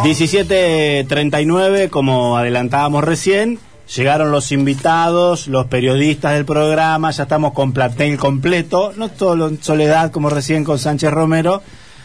17.39, 0.00 1.90
como 1.90 2.36
adelantábamos 2.36 3.04
recién, 3.04 3.58
llegaron 3.94 4.30
los 4.30 4.52
invitados, 4.52 5.48
los 5.48 5.66
periodistas 5.66 6.32
del 6.34 6.44
programa, 6.44 7.10
ya 7.10 7.24
estamos 7.24 7.52
con 7.52 7.72
plantel 7.72 8.16
completo, 8.18 8.92
no 8.96 9.10
solo 9.16 9.48
en 9.48 9.62
soledad 9.62 10.10
como 10.10 10.30
recién 10.30 10.64
con 10.64 10.78
Sánchez 10.78 11.10
Romero, 11.10 11.62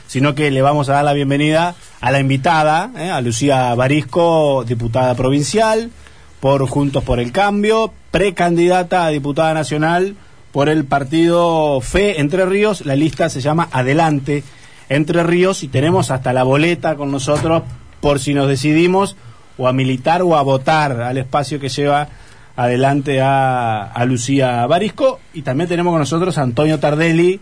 sino 0.08 0.36
que 0.36 0.52
le 0.52 0.62
vamos 0.62 0.90
a 0.90 0.94
dar 0.94 1.06
la 1.06 1.14
bienvenida 1.14 1.76
a 2.02 2.12
la 2.12 2.20
invitada, 2.20 2.92
eh, 2.98 3.10
a 3.10 3.22
Lucía 3.22 3.74
Barisco, 3.76 4.64
diputada 4.66 5.16
provincial, 5.16 5.92
por 6.40 6.68
Juntos 6.68 7.04
por 7.04 7.20
el 7.20 7.32
Cambio, 7.32 7.92
precandidata 8.12 9.06
a 9.06 9.10
diputada 9.10 9.54
nacional 9.54 10.16
por 10.52 10.70
el 10.70 10.86
partido 10.86 11.82
Fe 11.82 12.20
Entre 12.20 12.46
Ríos, 12.46 12.86
la 12.86 12.96
lista 12.96 13.30
se 13.30 13.42
llama 13.42 13.68
Adelante 13.72 14.44
Entre 14.90 15.24
Ríos 15.24 15.64
y 15.64 15.68
tenemos 15.68 16.12
hasta 16.12 16.34
la 16.34 16.44
boleta 16.44 16.96
con 16.96 17.12
nosotros 17.12 17.64
por 18.02 18.20
si 18.20 18.34
nos 18.34 18.48
decidimos 18.48 19.16
o 19.58 19.68
a 19.68 19.74
militar 19.74 20.22
o 20.22 20.36
a 20.38 20.42
votar 20.44 21.02
al 21.02 21.18
espacio 21.18 21.60
que 21.60 21.70
lleva 21.70 22.08
adelante 22.56 23.22
a, 23.22 23.84
a 23.84 24.06
Lucía 24.06 24.66
Barisco 24.68 25.20
y 25.34 25.42
también 25.44 25.68
tenemos 25.70 25.92
con 25.92 26.00
nosotros 26.00 26.38
a 26.38 26.42
Antonio 26.44 26.80
Tardelli 26.80 27.40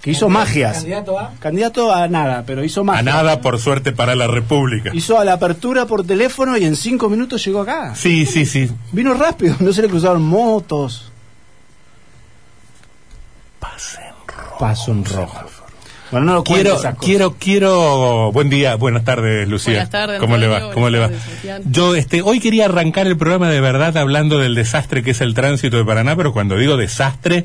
que 0.00 0.10
hizo 0.10 0.28
magias. 0.28 0.76
¿Candidato 0.78 1.18
a? 1.18 1.32
Candidato 1.38 1.94
a 1.94 2.06
nada, 2.08 2.44
pero 2.46 2.62
hizo 2.62 2.82
A 2.82 2.84
magias. 2.84 3.04
nada, 3.06 3.40
por 3.40 3.58
suerte, 3.58 3.92
para 3.92 4.14
la 4.14 4.26
República. 4.26 4.90
Hizo 4.92 5.18
a 5.18 5.24
la 5.24 5.32
apertura 5.34 5.86
por 5.86 6.06
teléfono 6.06 6.58
y 6.58 6.64
en 6.66 6.76
cinco 6.76 7.08
minutos 7.08 7.42
llegó 7.44 7.62
acá. 7.62 7.94
Sí, 7.94 8.26
sí, 8.26 8.44
sí. 8.44 8.70
Vino 8.92 9.14
rápido, 9.14 9.56
no 9.60 9.72
se 9.72 9.80
le 9.80 9.88
cruzaron 9.88 10.22
motos. 10.22 11.10
Paso 14.58 14.92
en 14.92 15.04
rojo. 15.04 15.40
Bueno, 16.14 16.26
no 16.28 16.34
lo 16.34 16.44
Quiero, 16.44 16.80
quiero, 17.00 17.34
quiero. 17.40 18.30
Buen 18.30 18.48
día, 18.48 18.76
buenas 18.76 19.02
tardes, 19.04 19.48
Lucía. 19.48 19.72
Buenas 19.74 19.90
tardes, 19.90 20.20
¿Cómo 20.20 20.36
le 20.36 20.46
va? 20.46 20.70
¿Cómo 20.70 20.88
le 20.88 21.00
va? 21.00 21.10
Yo, 21.64 21.96
este, 21.96 22.22
hoy 22.22 22.38
quería 22.38 22.66
arrancar 22.66 23.08
el 23.08 23.16
programa 23.16 23.50
de 23.50 23.60
verdad 23.60 23.96
hablando 23.96 24.38
del 24.38 24.54
desastre 24.54 25.02
que 25.02 25.10
es 25.10 25.20
el 25.20 25.34
tránsito 25.34 25.76
de 25.76 25.84
Paraná, 25.84 26.14
pero 26.14 26.32
cuando 26.32 26.56
digo 26.56 26.76
desastre, 26.76 27.44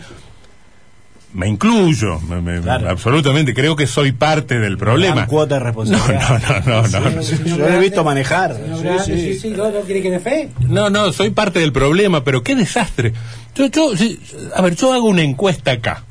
me 1.34 1.48
incluyo, 1.48 2.20
me- 2.20 2.42
me- 2.42 2.62
Claro. 2.62 2.92
absolutamente. 2.92 3.56
Creo 3.56 3.76
que 3.76 3.88
soy 3.88 4.12
parte 4.12 4.60
del 4.60 4.78
problema. 4.78 5.16
Gran 5.16 5.28
cuota 5.30 5.56
de 5.56 5.62
No, 5.62 5.66
responsabilidad. 5.66 6.64
no, 6.68 6.82
no, 6.84 6.88
no, 6.88 7.10
no. 7.10 7.22
Yo 7.22 7.58
lo 7.58 7.70
he 7.70 7.80
visto 7.80 8.04
manejar. 8.04 8.56
Sí, 8.56 8.88
sí. 9.04 9.16
sí, 9.34 9.40
sí, 9.40 9.50
no, 9.50 9.72
no 9.72 9.80
quiere 9.82 10.04
que 10.04 10.12
dé 10.12 10.20
fe. 10.20 10.50
No, 10.60 10.92
no, 10.92 11.12
soy 11.12 11.32
parte 11.32 11.58
del 11.58 11.72
problema, 11.72 12.24
pero 12.24 12.44
qué 12.44 12.54
desastre. 12.54 13.14
Yo, 13.56 13.66
yo, 13.66 13.98
sí, 13.98 14.20
a 14.56 14.62
ver, 14.62 14.76
yo 14.76 14.94
hago 14.94 15.08
una 15.08 15.24
encuesta 15.24 15.72
acá. 15.72 16.04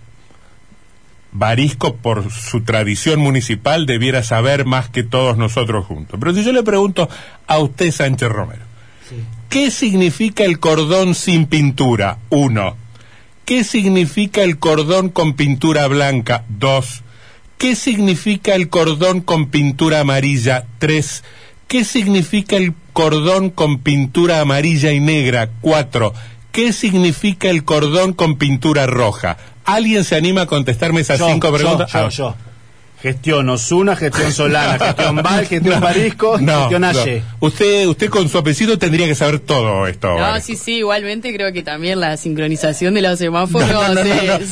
Barisco, 1.38 1.94
por 1.96 2.32
su 2.32 2.62
tradición 2.62 3.20
municipal, 3.20 3.86
debiera 3.86 4.22
saber 4.22 4.64
más 4.64 4.88
que 4.88 5.04
todos 5.04 5.36
nosotros 5.36 5.86
juntos. 5.86 6.18
Pero 6.18 6.34
si 6.34 6.44
yo 6.44 6.52
le 6.52 6.62
pregunto 6.62 7.08
a 7.46 7.58
usted, 7.58 7.92
Sánchez 7.92 8.28
Romero, 8.28 8.64
¿qué 9.48 9.70
significa 9.70 10.44
el 10.44 10.58
cordón 10.58 11.14
sin 11.14 11.46
pintura? 11.46 12.18
Uno. 12.30 12.76
¿Qué 13.44 13.64
significa 13.64 14.42
el 14.42 14.58
cordón 14.58 15.08
con 15.08 15.34
pintura 15.34 15.86
blanca? 15.86 16.44
Dos. 16.48 17.02
¿Qué 17.56 17.76
significa 17.76 18.54
el 18.54 18.68
cordón 18.68 19.20
con 19.20 19.46
pintura 19.46 20.00
amarilla? 20.00 20.64
Tres. 20.78 21.24
¿Qué 21.66 21.84
significa 21.84 22.56
el 22.56 22.74
cordón 22.92 23.50
con 23.50 23.78
pintura 23.78 24.40
amarilla 24.40 24.92
y 24.92 25.00
negra? 25.00 25.50
Cuatro. 25.60 26.14
¿Qué 26.52 26.72
significa 26.72 27.48
el 27.48 27.64
cordón 27.64 28.12
con 28.12 28.36
pintura 28.36 28.86
roja? 28.86 29.36
¿Alguien 29.68 30.04
se 30.04 30.16
anima 30.16 30.42
a 30.42 30.46
contestarme 30.46 31.00
esas 31.00 31.18
Yo, 31.18 31.28
cinco 31.28 31.48
yo, 31.48 31.54
preguntas? 31.54 31.92
yo, 31.92 31.98
Ah, 31.98 32.08
yo. 32.08 32.34
Gestión 33.00 33.48
Osuna, 33.48 33.94
gestión 33.94 34.32
Solana, 34.32 34.76
gestión 34.86 35.16
Val, 35.22 35.46
gestión 35.46 35.80
Barisco, 35.80 36.36
no, 36.40 36.58
gestión 36.62 36.82
no. 36.82 36.88
Aye. 36.88 37.22
Usted, 37.38 37.86
usted 37.86 38.10
con 38.10 38.28
su 38.28 38.38
apellido 38.38 38.76
tendría 38.76 39.06
que 39.06 39.14
saber 39.14 39.38
todo 39.38 39.86
esto. 39.86 40.08
No, 40.08 40.16
Barisco. 40.16 40.46
sí, 40.48 40.56
sí, 40.56 40.72
igualmente 40.78 41.32
creo 41.32 41.52
que 41.52 41.62
también 41.62 42.00
la 42.00 42.16
sincronización 42.16 42.94
de 42.94 43.02
los 43.02 43.16
semáforos 43.20 43.70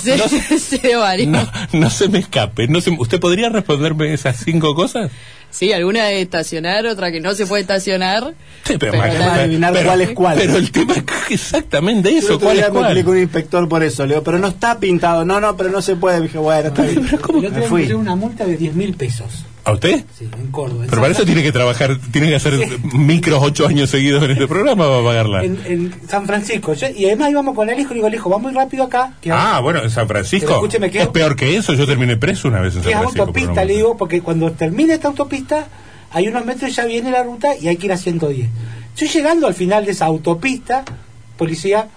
se, 0.01 0.59
se, 0.61 0.95
varió. 0.97 1.29
No 1.73 1.91
se 1.91 2.09
me 2.09 2.21
escape. 2.21 2.69
No 2.69 2.81
se- 2.81 2.91
¿Usted 2.91 3.19
podría 3.19 3.49
responderme 3.49 4.15
esas 4.15 4.37
cinco 4.37 4.77
cosas? 4.77 5.11
Sí, 5.57 5.73
alguna 5.73 6.05
de 6.05 6.21
estacionar, 6.21 6.85
otra 6.87 7.11
que 7.11 7.19
no 7.19 7.33
se 7.35 7.47
puede 7.47 7.63
estacionar. 7.63 8.35
Sí, 8.65 8.75
pero, 8.79 8.93
Pero 8.93 9.05
pero- 9.11 9.25
adivinar 9.31 9.73
pero- 9.73 9.87
cuál 9.89 10.01
es 10.03 10.11
cuál. 10.11 10.37
Pero 10.39 10.57
el 10.57 10.71
tema 10.71 10.95
es 10.95 11.03
exactamente 11.31 12.13
Yo 12.13 12.19
eso, 12.19 12.35
otro 12.35 12.49
¿cuál 12.49 12.59
es 12.59 12.69
cuál? 12.69 13.07
un 13.09 13.19
inspector 13.19 13.67
por 13.67 13.83
eso. 13.83 14.05
Le 14.05 14.15
digo, 14.15 14.23
pero 14.23 14.39
no 14.39 14.49
está 14.49 14.79
pintado. 14.79 15.25
No, 15.25 15.41
no, 15.41 15.57
pero 15.57 15.71
no 15.71 15.81
se 15.81 15.97
puede. 15.97 16.21
Dije, 16.21 16.37
bueno, 16.37 16.69
está 16.69 16.83
bien. 16.87 17.07
Día 17.07 17.51
me 17.51 17.63
fui. 17.63 17.81
pusieron 17.83 18.03
una 18.03 18.17
multa 18.17 18.45
de 18.45 18.57
10 18.59 18.75
mil 18.75 18.95
pesos. 18.95 19.47
¿A 19.67 19.73
usted? 19.73 20.05
Sí, 20.17 20.29
en 20.41 20.47
Córdoba. 20.53 20.85
En 20.85 20.91
Pero 20.91 21.03
para 21.03 21.13
eso 21.13 21.25
tiene 21.25 21.43
que 21.43 21.51
trabajar, 21.53 21.99
tiene 22.13 22.29
que 22.29 22.37
hacer 22.37 22.55
micros 22.95 23.41
ocho 23.43 23.67
años 23.67 23.91
seguidos 23.91 24.23
en 24.23 24.31
este 24.31 24.47
programa 24.47 24.87
para 24.89 25.03
pagarla. 25.03 25.43
en, 25.45 25.59
en 25.67 26.09
San 26.09 26.25
Francisco. 26.25 26.73
Yo- 26.75 26.87
y 26.97 27.07
además 27.07 27.31
íbamos 27.31 27.55
con 27.57 27.69
el 27.69 27.79
hijo 27.79 27.91
y 27.93 27.97
digo, 27.97 28.09
hijo, 28.09 28.31
va 28.31 28.39
muy 28.39 28.53
rápido 28.53 28.85
acá. 28.85 29.15
Que 29.21 29.33
Ah, 29.33 29.59
bueno, 29.61 29.83
en 29.83 29.91
San 29.91 30.07
Francisco. 30.07 30.47
Pero 30.47 30.59
escúcheme, 30.61 30.91
que- 30.91 31.03
es 31.03 31.09
peor 31.09 31.35
que 31.35 31.57
eso. 31.57 31.75
Yo 31.75 31.85
terminé 31.85 32.17
preso 32.17 32.47
una 32.49 32.61
vez 32.61 32.77
en 32.77 32.83
San 32.85 32.93
es 32.93 32.97
Francisco. 32.97 33.23
autopista, 33.23 33.49
por 33.49 33.53
una 33.59 33.65
le 33.65 33.75
digo, 33.75 33.97
porque 33.97 34.21
cuando 34.23 34.53
termina 34.53 34.95
esta 34.95 35.09
autopista, 35.09 35.67
hay 36.13 36.29
unos 36.29 36.45
metros 36.45 36.71
y 36.71 36.75
ya 36.75 36.85
viene 36.87 37.11
la 37.11 37.25
ruta 37.25 37.57
y 37.61 37.67
hay 37.67 37.77
que 37.77 37.87
ir 37.87 37.93
a 37.93 37.97
110. 37.97 38.49
Estoy 38.95 39.09
llegando 39.09 39.49
al 39.49 39.55
final 39.55 39.85
de 39.85 39.91
esa 39.91 40.07
autopista, 40.07 40.85
policía, 41.37 41.89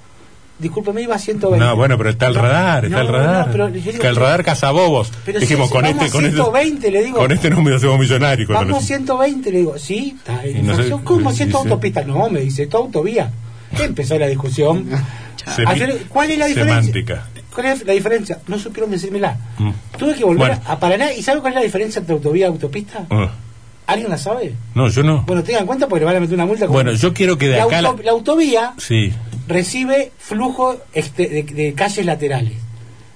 discúlpeme, 0.59 1.02
iba 1.02 1.16
a 1.16 1.20
120. 1.20 1.66
No, 1.66 1.75
bueno, 1.75 1.97
pero 1.97 2.09
está 2.12 2.28
el 2.28 2.36
radar, 2.36 2.86
está 2.86 2.97
no, 2.97 3.02
el 3.03 3.08
radar. 3.14 3.46
no, 3.47 3.52
pero 3.52 3.70
yo 3.70 3.92
digo, 3.92 4.00
que 4.02 4.08
el 4.08 4.16
radar 4.16 4.44
cazabobos. 4.44 5.12
Pero 5.25 5.40
Dijimos, 5.40 5.68
si 5.68 5.74
con 5.74 5.81
vamos 5.84 6.03
este, 6.03 6.09
a 6.09 6.12
con 6.12 6.22
120, 6.30 6.92
le 6.92 7.03
digo. 7.03 7.18
Con 7.18 7.31
este 7.31 7.50
no 7.50 7.62
me 7.62 7.75
hacemos 7.75 7.97
millonarios. 8.00 8.47
Vamos 8.50 8.64
a 8.64 8.80
lo- 8.80 8.81
120, 8.81 9.52
le 9.52 9.58
digo, 9.59 9.78
sí, 9.78 10.16
está 10.18 10.44
en 10.46 10.68
no 10.68 10.75
sé-. 10.75 10.90
¿Cómo 11.03 11.31
si 11.34 11.44
esto 11.44 11.58
autopista? 11.59 12.03
No, 12.03 12.30
me 12.30 12.42
dice, 12.42 12.64
esto 12.64 12.78
autovía. 12.78 13.31
Empezó 13.80 14.18
la 14.20 14.28
discusión. 14.28 14.86
Ayer, 15.68 16.03
¿Cuál 16.09 16.31
es 16.31 16.38
la 16.38 16.46
diferencia? 16.47 16.81
Semántica. 16.94 17.28
¿Cuál 17.53 17.66
es 17.68 17.86
la 17.86 17.94
diferencia? 17.94 18.40
No 18.47 18.59
supieron 18.59 18.91
decírmela. 18.91 19.38
Mm. 19.58 19.72
Tuve 19.97 20.14
que 20.16 20.24
volver 20.24 20.50
Bueno. 20.50 20.62
a 20.68 20.80
Paraná. 20.80 21.12
¿Y 21.14 21.24
sabe 21.24 21.40
cuál 21.41 21.53
es 21.53 21.56
la 21.59 21.64
diferencia 21.64 22.00
entre 22.00 22.14
autovía 22.14 22.46
y 22.46 22.50
autopista? 22.50 23.06
Ah, 23.09 23.31
¿Alguien 23.88 24.09
la 24.12 24.20
sabe? 24.20 24.53
no, 24.76 24.88
yo 24.90 25.02
no. 25.02 25.24
Bueno, 25.26 25.41
tengan 25.44 25.62
en 25.62 25.68
cuenta 25.68 25.88
porque 25.88 26.02
le 26.02 26.06
van 26.06 26.18
a 26.18 26.20
meter 26.20 26.36
una 26.36 26.46
multa. 26.46 26.68
Bueno, 26.68 26.91
yo 26.94 27.12
quiero 27.12 27.40
que 27.40 27.47
de 27.47 27.58
la, 27.58 27.64
acá. 27.64 27.80
auto- 27.80 27.97
la- 27.97 28.03
la 28.03 28.12
autovía 28.12 28.74
Sí. 28.78 29.12
Recibe 29.49 30.11
flujo 30.17 30.77
este, 30.93 31.27
de, 31.27 31.43
de 31.43 31.73
calles 31.73 32.05
laterales. 32.05 32.53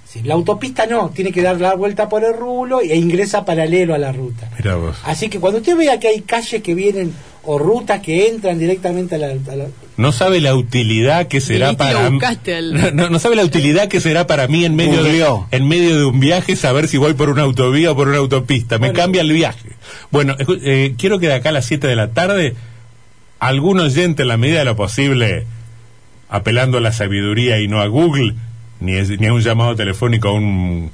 Sí, 0.06 0.20
la 0.22 0.34
autopista 0.34 0.86
no, 0.86 1.10
tiene 1.10 1.32
que 1.32 1.42
dar 1.42 1.60
la 1.60 1.74
vuelta 1.74 2.08
por 2.08 2.22
el 2.24 2.34
rulo 2.34 2.80
e 2.80 2.94
ingresa 2.96 3.44
paralelo 3.44 3.94
a 3.94 3.98
la 3.98 4.12
ruta. 4.12 4.48
Mira 4.58 4.76
vos. 4.76 4.96
Así 5.04 5.28
que 5.28 5.40
cuando 5.40 5.58
usted 5.60 5.76
vea 5.76 5.98
que 5.98 6.08
hay 6.08 6.20
calles 6.20 6.62
que 6.62 6.74
vienen 6.74 7.12
o 7.42 7.58
rutas 7.58 8.00
que 8.00 8.28
entran 8.28 8.58
directamente 8.58 9.16
a 9.16 9.18
la... 9.18 9.26
a 9.28 9.56
la- 9.56 9.66
No 9.96 10.12
sabe 10.12 10.40
la 10.40 10.54
utilidad 10.54 11.26
que 11.26 11.40
será 11.40 11.72
para 11.76 12.06
al- 12.06 12.18
no, 12.72 12.90
no, 12.92 13.10
no 13.10 13.18
sabe 13.18 13.34
la 13.36 13.44
utilidad 13.44 13.88
que 13.88 14.00
será 14.00 14.26
para 14.26 14.46
mí 14.46 14.64
en 14.64 14.76
medio 14.76 15.02
de, 15.02 15.26
en 15.50 15.68
medio 15.68 15.96
de 15.98 16.04
un 16.04 16.20
viaje 16.20 16.54
saber 16.56 16.86
si 16.88 16.96
voy 16.96 17.14
por 17.14 17.28
una 17.28 17.42
autovía 17.42 17.90
o 17.92 17.96
por 17.96 18.06
una 18.08 18.18
autopista. 18.18 18.76
Me 18.78 18.88
Bueno. 18.88 18.94
cambia 19.02 19.22
el 19.22 19.32
viaje. 19.32 19.70
Bueno, 20.12 20.36
eh, 20.62 20.94
quiero 20.96 21.18
que 21.18 21.26
de 21.26 21.34
acá 21.34 21.48
a 21.48 21.52
las 21.52 21.66
7 21.66 21.86
de 21.88 21.96
la 21.96 22.12
tarde 22.12 22.54
algún 23.40 23.80
oyente 23.80 24.22
en 24.22 24.28
la 24.28 24.36
medida 24.36 24.60
de 24.60 24.64
lo 24.64 24.76
posible 24.76 25.44
apelando 26.36 26.78
a 26.78 26.80
la 26.80 26.92
sabiduría 26.92 27.60
y 27.60 27.68
no 27.68 27.80
a 27.80 27.86
Google 27.86 28.34
ni, 28.80 28.94
es- 28.94 29.20
ni 29.20 29.26
a 29.26 29.32
un 29.32 29.40
llamado 29.40 29.76
telefónico 29.76 30.28
a 30.28 30.32
un 30.32 30.90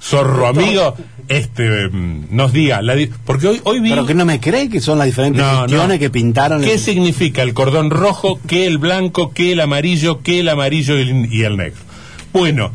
zorro 0.00 0.46
amigo 0.46 0.94
este 1.28 1.88
mm, 1.88 2.26
nos 2.30 2.52
diga 2.52 2.82
la 2.82 2.94
di- 2.94 3.10
porque 3.24 3.48
hoy 3.48 3.60
hoy 3.64 3.80
vi 3.80 3.90
Pero 3.90 4.04
que 4.06 4.14
no 4.14 4.24
me 4.24 4.38
cree 4.38 4.68
que 4.68 4.80
son 4.80 4.98
las 4.98 5.06
diferentes 5.06 5.42
no, 5.42 5.62
gestiones 5.62 5.96
no. 5.96 5.98
que 5.98 6.10
pintaron. 6.10 6.62
¿Qué 6.62 6.74
el- 6.74 6.78
significa 6.78 7.42
el 7.42 7.54
cordón 7.54 7.90
rojo, 7.90 8.38
qué 8.46 8.66
el 8.66 8.78
blanco, 8.78 9.32
qué 9.32 9.52
el 9.52 9.60
amarillo, 9.60 10.20
qué 10.22 10.40
el 10.40 10.48
amarillo 10.48 10.98
y 10.98 11.02
el, 11.08 11.32
y 11.32 11.42
el 11.44 11.56
negro? 11.56 11.80
Bueno, 12.32 12.72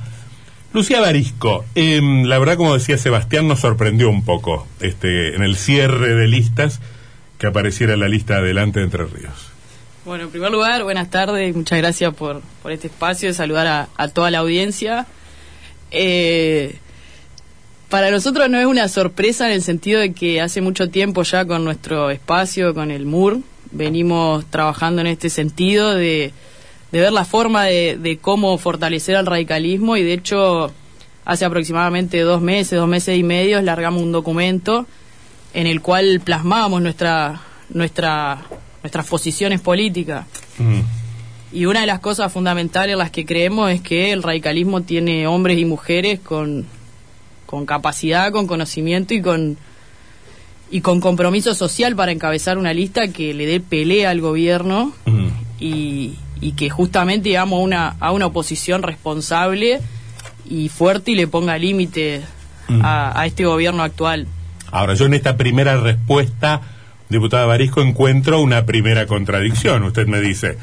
Lucía 0.73 0.99
Barisco, 1.01 1.65
em, 1.75 2.23
la 2.25 2.37
verdad 2.39 2.57
como 2.57 2.73
decía 2.73 2.97
Sebastián 2.97 3.47
nos 3.47 3.59
sorprendió 3.59 4.09
un 4.09 4.23
poco 4.25 4.67
este 4.81 5.35
en 5.35 5.43
el 5.43 5.55
cierre 5.55 6.15
de 6.15 6.27
listas 6.27 6.79
que 7.37 7.47
apareciera 7.47 7.95
la 7.95 8.07
lista 8.07 8.37
adelante 8.37 8.79
de 8.79 8.85
Entre 8.85 9.05
Ríos. 9.05 9.51
Bueno, 10.09 10.23
en 10.23 10.31
primer 10.31 10.49
lugar, 10.49 10.81
buenas 10.83 11.11
tardes, 11.11 11.55
muchas 11.55 11.77
gracias 11.77 12.15
por, 12.15 12.41
por 12.63 12.71
este 12.71 12.87
espacio, 12.87 13.31
saludar 13.31 13.87
a, 13.95 14.07
toda 14.07 14.31
la 14.31 14.39
audiencia. 14.39 15.05
Eh, 15.91 16.79
para 17.89 18.09
nosotros 18.09 18.49
no 18.49 18.57
es 18.57 18.65
una 18.65 18.87
sorpresa 18.87 19.45
en 19.45 19.53
el 19.53 19.61
sentido 19.61 19.99
de 19.99 20.13
que 20.13 20.41
hace 20.41 20.61
mucho 20.61 20.89
tiempo 20.89 21.21
ya 21.21 21.45
con 21.45 21.63
nuestro 21.63 22.09
espacio, 22.09 22.73
con 22.73 22.89
el 22.89 23.05
MUR, 23.05 23.41
venimos 23.69 24.47
trabajando 24.49 25.01
en 25.01 25.05
este 25.05 25.29
sentido 25.29 25.93
de, 25.93 26.33
de 26.91 26.99
ver 26.99 27.13
la 27.13 27.23
forma 27.23 27.65
de, 27.65 27.95
de 28.01 28.17
cómo 28.17 28.57
fortalecer 28.57 29.15
al 29.15 29.27
radicalismo 29.27 29.95
y 29.95 30.01
de 30.01 30.13
hecho 30.13 30.71
hace 31.23 31.45
aproximadamente 31.45 32.21
dos 32.21 32.41
meses, 32.41 32.79
dos 32.79 32.89
meses 32.89 33.15
y 33.15 33.21
medio, 33.21 33.61
largamos 33.61 34.01
un 34.01 34.11
documento 34.11 34.87
en 35.53 35.67
el 35.67 35.83
cual 35.83 36.19
plasmábamos 36.25 36.81
nuestra, 36.81 37.41
nuestra, 37.69 38.41
nuestras 38.83 39.05
posiciones 39.07 39.59
políticas. 39.61 40.25
Mm. 40.57 40.79
Y 41.51 41.65
una 41.65 41.81
de 41.81 41.87
las 41.87 41.99
cosas 41.99 42.31
fundamentales 42.31 42.93
en 42.93 42.99
las 42.99 43.11
que 43.11 43.25
creemos 43.25 43.71
es 43.71 43.81
que 43.81 44.11
el 44.11 44.21
radicalismo 44.23 44.81
tiene 44.81 45.25
hombres 45.27 45.57
y 45.57 45.65
mujeres 45.65 46.19
con, 46.19 46.65
con 47.45 47.65
capacidad, 47.65 48.31
con 48.31 48.45
conocimiento 48.45 49.13
y 49.15 49.21
con, 49.21 49.57
y 50.69 50.81
con 50.81 50.99
compromiso 51.01 51.55
social 51.55 51.95
para 51.95 52.11
encabezar 52.11 52.57
una 52.59 52.73
lista 52.73 53.07
que 53.07 53.33
le 53.33 53.45
dé 53.47 53.59
pelea 53.59 54.11
al 54.11 54.21
gobierno 54.21 54.93
Mm. 55.05 55.27
y, 55.59 56.13
y 56.39 56.51
que 56.53 56.69
justamente 56.69 57.29
digamos 57.29 57.59
una, 57.63 57.95
a 57.99 58.11
una 58.11 58.27
oposición 58.27 58.83
responsable 58.83 59.79
y 60.47 60.69
fuerte 60.69 61.11
y 61.11 61.15
le 61.15 61.27
ponga 61.27 61.57
límite 61.57 62.21
Mm. 62.67 62.81
a, 62.85 63.19
a 63.19 63.25
este 63.25 63.45
gobierno 63.45 63.81
actual. 63.81 64.27
Ahora, 64.71 64.93
yo 64.93 65.07
en 65.07 65.15
esta 65.15 65.35
primera 65.35 65.77
respuesta, 65.81 66.61
diputada 67.09 67.45
Barisco, 67.45 67.81
encuentro 67.81 68.39
una 68.41 68.65
primera 68.65 69.05
contradicción. 69.07 69.83
Usted 69.83 70.07
me 70.07 70.21
dice, 70.21 70.57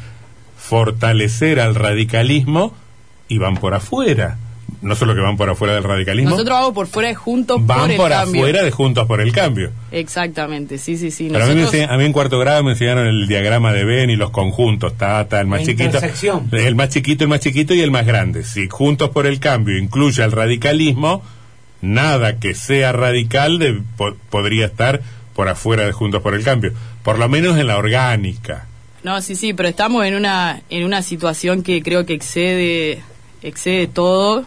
fortalecer 0.57 1.61
al 1.61 1.75
radicalismo 1.75 2.75
y 3.29 3.39
van 3.39 3.57
por 3.57 3.75
afuera. 3.75 4.39
No 4.83 4.95
solo 4.95 5.15
que 5.15 5.21
van 5.21 5.37
por 5.37 5.49
afuera 5.49 5.75
del 5.75 5.85
radicalismo, 5.85 6.31
Nosotros 6.31 6.59
vamos 6.59 6.75
por 6.75 6.87
fuera 6.87 7.09
de 7.09 7.15
Juntos 7.15 7.65
van 7.65 7.81
por 7.83 7.91
el 7.91 7.97
por 7.97 8.11
cambio. 8.11 8.41
afuera 8.43 8.63
de 8.63 8.71
Juntos 8.71 9.07
por 9.07 9.21
el 9.21 9.33
Cambio. 9.33 9.71
Exactamente, 9.91 10.77
sí, 10.79 10.97
sí, 10.97 11.11
sí. 11.11 11.29
Pero 11.33 11.45
a 11.45 11.49
mí, 11.49 11.55
me 11.73 11.85
a 11.85 11.97
mí 11.97 12.05
en 12.05 12.13
cuarto 12.13 12.39
grado 12.39 12.63
me 12.65 12.73
enseñaron 12.73 13.07
el 13.07 13.27
diagrama 13.27 13.73
de 13.73 13.85
Venn 13.85 14.11
y 14.11 14.17
los 14.17 14.31
conjuntos, 14.31 14.97
Tata, 14.99 15.41
el 15.41 15.47
más 15.47 15.61
La 15.61 15.67
chiquito. 15.67 15.99
El 16.53 16.75
más 16.75 16.89
chiquito, 16.91 17.25
el 17.25 17.31
más 17.31 17.41
chiquito 17.41 17.75
y 17.75 17.81
el 17.81 17.91
más 17.91 18.07
grande. 18.07 18.43
Si 18.45 18.69
Juntos 18.69 19.11
por 19.11 19.27
el 19.27 19.41
Cambio 19.41 19.79
incluye 19.79 20.23
al 20.23 20.33
radicalismo, 20.33 21.23
nada 21.81 22.39
que 22.39 22.55
sea 22.55 22.93
radical 22.93 23.59
de- 23.59 23.81
po- 23.97 24.17
podría 24.31 24.67
estar 24.67 25.01
por 25.37 25.49
afuera 25.51 25.85
de 25.85 25.93
Juntos 25.93 26.23
por 26.23 26.35
el 26.35 26.43
Cambio. 26.43 26.73
Por 27.05 27.19
lo 27.19 27.29
menos 27.29 27.59
en 27.59 27.67
la 27.67 27.77
orgánica. 27.77 28.67
No, 29.05 29.21
sí, 29.21 29.37
sí, 29.37 29.53
pero 29.53 29.69
estamos 29.69 30.05
en 30.07 30.17
una 30.17 30.63
en 30.71 30.85
una 30.85 31.03
situación 31.03 31.63
que 31.63 31.83
creo 31.83 32.07
que 32.07 32.15
excede 32.15 33.03
excede 33.43 33.87
todo 33.87 34.47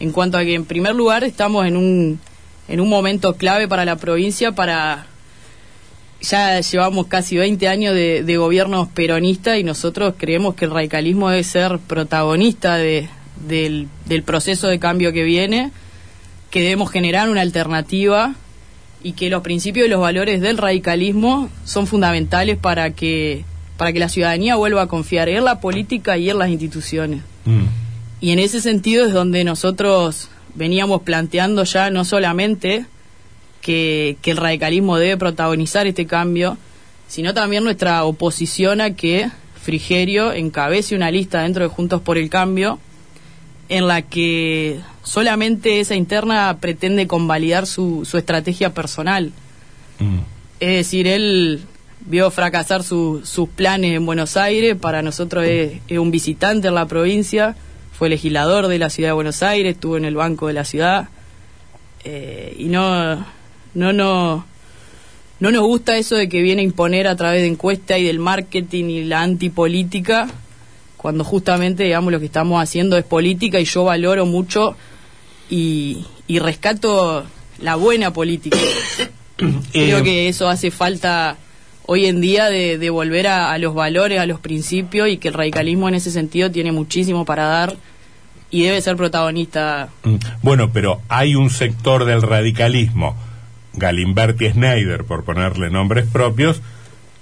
en 0.00 0.10
cuanto 0.10 0.38
a 0.38 0.44
que 0.44 0.54
en 0.54 0.64
primer 0.64 0.94
lugar 0.94 1.22
estamos 1.22 1.66
en 1.66 1.76
un 1.76 2.18
en 2.66 2.80
un 2.80 2.88
momento 2.88 3.34
clave 3.34 3.68
para 3.68 3.84
la 3.84 3.96
provincia 3.96 4.52
para 4.52 5.06
ya 6.22 6.58
llevamos 6.60 7.06
casi 7.06 7.36
20 7.36 7.68
años 7.68 7.94
de, 7.94 8.24
de 8.24 8.36
gobiernos 8.38 8.88
peronistas 8.88 9.58
y 9.58 9.62
nosotros 9.62 10.14
creemos 10.16 10.54
que 10.54 10.64
el 10.64 10.70
radicalismo 10.70 11.28
debe 11.28 11.44
ser 11.44 11.78
protagonista 11.78 12.76
de, 12.76 13.10
del, 13.46 13.88
del 14.06 14.22
proceso 14.22 14.68
de 14.68 14.78
cambio 14.78 15.12
que 15.12 15.22
viene, 15.22 15.70
que 16.50 16.62
debemos 16.62 16.90
generar 16.90 17.28
una 17.28 17.42
alternativa 17.42 18.34
y 19.04 19.12
que 19.12 19.30
los 19.30 19.42
principios 19.42 19.86
y 19.86 19.90
los 19.90 20.00
valores 20.00 20.40
del 20.40 20.56
radicalismo 20.56 21.50
son 21.64 21.86
fundamentales 21.86 22.56
para 22.56 22.90
que 22.90 23.44
para 23.76 23.92
que 23.92 23.98
la 23.98 24.08
ciudadanía 24.08 24.56
vuelva 24.56 24.82
a 24.82 24.86
confiar 24.86 25.28
en 25.28 25.44
la 25.44 25.60
política 25.60 26.16
y 26.16 26.30
en 26.30 26.38
las 26.38 26.48
instituciones. 26.48 27.20
Mm. 27.44 27.64
Y 28.20 28.30
en 28.30 28.38
ese 28.38 28.60
sentido 28.60 29.04
es 29.04 29.12
donde 29.12 29.44
nosotros 29.44 30.28
veníamos 30.54 31.02
planteando 31.02 31.64
ya 31.64 31.90
no 31.90 32.04
solamente 32.04 32.86
que, 33.60 34.16
que 34.22 34.30
el 34.30 34.36
radicalismo 34.36 34.96
debe 34.96 35.16
protagonizar 35.16 35.86
este 35.86 36.06
cambio, 36.06 36.56
sino 37.08 37.34
también 37.34 37.64
nuestra 37.64 38.04
oposición 38.04 38.80
a 38.80 38.94
que 38.94 39.28
Frigerio 39.60 40.32
encabece 40.32 40.94
una 40.94 41.10
lista 41.10 41.42
dentro 41.42 41.64
de 41.64 41.68
Juntos 41.68 42.00
por 42.00 42.16
el 42.16 42.30
Cambio 42.30 42.78
en 43.68 43.88
la 43.88 44.02
que 44.02 44.80
solamente 45.04 45.78
esa 45.80 45.94
interna 45.94 46.58
pretende 46.60 47.06
convalidar 47.06 47.66
su, 47.66 48.04
su 48.04 48.18
estrategia 48.18 48.74
personal. 48.74 49.30
Mm. 50.00 50.18
Es 50.60 50.76
decir, 50.76 51.06
él 51.06 51.60
vio 52.06 52.30
fracasar 52.30 52.82
su- 52.82 53.20
sus 53.24 53.48
planes 53.48 53.94
en 53.94 54.04
Buenos 54.04 54.36
Aires, 54.36 54.76
para 54.76 55.02
nosotros 55.02 55.44
es, 55.46 55.74
es 55.88 55.98
un 55.98 56.10
visitante 56.10 56.68
en 56.68 56.74
la 56.74 56.86
provincia, 56.86 57.54
fue 57.92 58.08
legislador 58.08 58.66
de 58.66 58.78
la 58.78 58.90
ciudad 58.90 59.10
de 59.10 59.14
Buenos 59.14 59.42
Aires, 59.42 59.74
estuvo 59.74 59.96
en 59.96 60.04
el 60.04 60.16
banco 60.16 60.48
de 60.48 60.52
la 60.54 60.64
ciudad, 60.64 61.08
eh, 62.04 62.54
y 62.58 62.64
no, 62.64 63.16
no, 63.74 63.92
no, 63.92 64.44
no 65.40 65.50
nos 65.50 65.62
gusta 65.62 65.96
eso 65.96 66.16
de 66.16 66.28
que 66.28 66.42
viene 66.42 66.62
a 66.62 66.64
imponer 66.64 67.06
a 67.06 67.16
través 67.16 67.42
de 67.42 67.48
encuestas 67.48 67.98
y 67.98 68.04
del 68.04 68.18
marketing 68.18 68.84
y 68.86 69.04
la 69.04 69.22
antipolítica, 69.22 70.28
cuando 70.96 71.24
justamente, 71.24 71.84
digamos, 71.84 72.12
lo 72.12 72.18
que 72.20 72.26
estamos 72.26 72.62
haciendo 72.62 72.96
es 72.96 73.04
política 73.04 73.60
y 73.60 73.64
yo 73.64 73.84
valoro 73.84 74.24
mucho 74.26 74.76
y, 75.50 76.04
y 76.26 76.38
rescato 76.38 77.24
la 77.60 77.76
buena 77.76 78.12
política. 78.12 78.58
Creo 79.36 79.98
Eh, 79.98 80.02
que 80.02 80.28
eso 80.28 80.48
hace 80.48 80.70
falta 80.70 81.36
hoy 81.86 82.06
en 82.06 82.20
día 82.20 82.46
de, 82.46 82.78
de 82.78 82.90
volver 82.90 83.26
a, 83.26 83.52
a 83.52 83.58
los 83.58 83.74
valores, 83.74 84.18
a 84.20 84.26
los 84.26 84.40
principios 84.40 85.08
y 85.08 85.18
que 85.18 85.28
el 85.28 85.34
radicalismo 85.34 85.88
en 85.88 85.94
ese 85.96 86.10
sentido 86.10 86.50
tiene 86.50 86.72
muchísimo 86.72 87.24
para 87.24 87.44
dar 87.44 87.76
y 88.50 88.62
debe 88.62 88.80
ser 88.80 88.96
protagonista. 88.96 89.88
Mm. 90.04 90.14
Bueno, 90.42 90.70
pero 90.72 91.02
hay 91.08 91.34
un 91.34 91.50
sector 91.50 92.04
del 92.04 92.22
radicalismo, 92.22 93.16
Galimberti 93.74 94.50
Schneider, 94.50 95.04
por 95.04 95.24
ponerle 95.24 95.68
nombres 95.70 96.06
propios, 96.06 96.62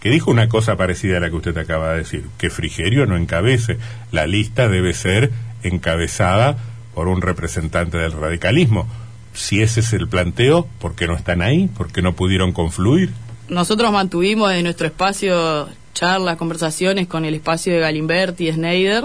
que 0.01 0.11
dijo 0.11 0.31
una 0.31 0.49
cosa 0.49 0.77
parecida 0.77 1.17
a 1.17 1.21
la 1.21 1.31
que 1.31 1.37
usted 1.37 1.57
acaba 1.57 1.93
de 1.93 1.99
decir, 1.99 2.25
que 2.37 2.51
Frigerio 2.51 3.07
no 3.07 3.17
encabece. 3.17 3.79
La 4.11 4.27
lista 4.27 4.69
debe 4.69 4.93
ser 4.93 5.31
encabezada 5.63 6.59
por 6.95 7.09
un 7.09 7.23
representante 7.23 7.99
del 7.99 8.13
radicalismo. 8.13 8.87
Si 9.35 9.63
ese 9.63 9.81
es 9.81 9.93
el 9.93 10.09
planteo, 10.09 10.67
¿por 10.79 10.95
qué 10.95 11.07
no 11.07 11.17
están 11.17 11.43
ahí? 11.43 11.69
¿Por 11.69 11.91
qué 11.91 12.03
no 12.03 12.15
pudieron 12.15 12.53
confluir? 12.53 13.11
Nosotros 13.49 13.93
mantuvimos 13.93 14.53
en 14.53 14.65
nuestro 14.65 14.87
espacio 14.87 15.69
charlas, 15.95 16.37
conversaciones 16.37 17.07
con 17.07 17.25
el 17.25 17.35
espacio 17.35 17.73
de 17.73 17.81
Galimberti 17.81 18.49
y 18.49 18.53
Schneider, 18.53 19.05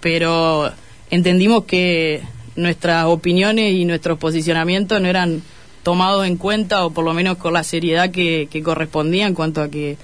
pero 0.00 0.70
entendimos 1.10 1.64
que 1.64 2.22
nuestras 2.56 3.06
opiniones 3.06 3.72
y 3.72 3.84
nuestros 3.84 4.18
posicionamientos 4.18 5.00
no 5.00 5.08
eran 5.08 5.42
tomados 5.82 6.26
en 6.26 6.36
cuenta 6.36 6.84
o 6.84 6.90
por 6.90 7.04
lo 7.04 7.14
menos 7.14 7.38
con 7.38 7.52
la 7.52 7.64
seriedad 7.64 8.10
que, 8.10 8.48
que 8.50 8.62
correspondía 8.62 9.26
en 9.26 9.34
cuanto 9.34 9.62
a 9.62 9.68
que 9.68 9.96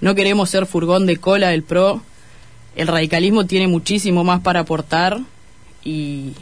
no 0.00 0.14
queremos 0.14 0.48
ser 0.50 0.66
furgón 0.66 1.06
de 1.06 1.16
cola 1.16 1.48
del 1.48 1.62
PRO. 1.62 2.02
El 2.76 2.86
radicalismo 2.86 3.46
tiene 3.46 3.66
muchísimo 3.66 4.24
más 4.24 4.40
para 4.40 4.60
aportar 4.60 5.20
y, 5.84 6.34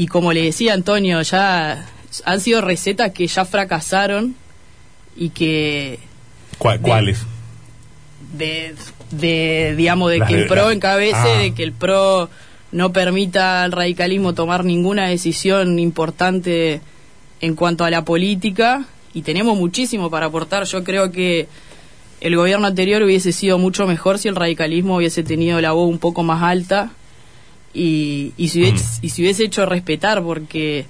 y 0.00 0.06
como 0.06 0.32
le 0.32 0.42
decía 0.42 0.72
Antonio, 0.72 1.20
ya 1.22 1.86
han 2.24 2.40
sido 2.40 2.60
recetas 2.62 3.12
que 3.12 3.26
ya 3.26 3.44
fracasaron 3.44 4.34
y 5.16 5.28
que 5.30 5.98
¿Cuál- 6.58 6.78
De- 6.78 6.88
¿Cuáles? 6.88 7.18
de, 8.36 8.74
de 9.10 9.74
digamos 9.76 10.10
de 10.10 10.18
Las 10.18 10.28
que 10.28 10.36
de- 10.36 10.42
el 10.42 10.48
PRO 10.48 10.70
encabece, 10.70 11.16
ah. 11.16 11.38
de 11.38 11.52
que 11.54 11.62
el 11.62 11.72
PRO 11.72 12.30
no 12.72 12.92
permita 12.92 13.62
al 13.64 13.72
radicalismo 13.72 14.32
tomar 14.34 14.64
ninguna 14.64 15.08
decisión 15.08 15.78
importante 15.78 16.80
en 17.40 17.54
cuanto 17.54 17.84
a 17.84 17.90
la 17.90 18.04
política 18.04 18.84
y 19.12 19.22
tenemos 19.22 19.56
muchísimo 19.58 20.08
para 20.10 20.26
aportar. 20.26 20.64
Yo 20.64 20.84
creo 20.84 21.10
que 21.10 21.48
el 22.20 22.36
gobierno 22.36 22.66
anterior 22.66 23.02
hubiese 23.02 23.32
sido 23.32 23.58
mucho 23.58 23.86
mejor 23.86 24.18
si 24.18 24.28
el 24.28 24.36
radicalismo 24.36 24.96
hubiese 24.96 25.22
tenido 25.24 25.60
la 25.60 25.72
voz 25.72 25.88
un 25.88 25.98
poco 25.98 26.22
más 26.22 26.42
alta 26.42 26.90
y, 27.72 28.32
y, 28.36 28.48
si, 28.48 28.60
hubiese, 28.60 28.98
y 29.02 29.10
si 29.10 29.22
hubiese 29.22 29.44
hecho 29.44 29.66
respetar 29.66 30.22
porque 30.22 30.86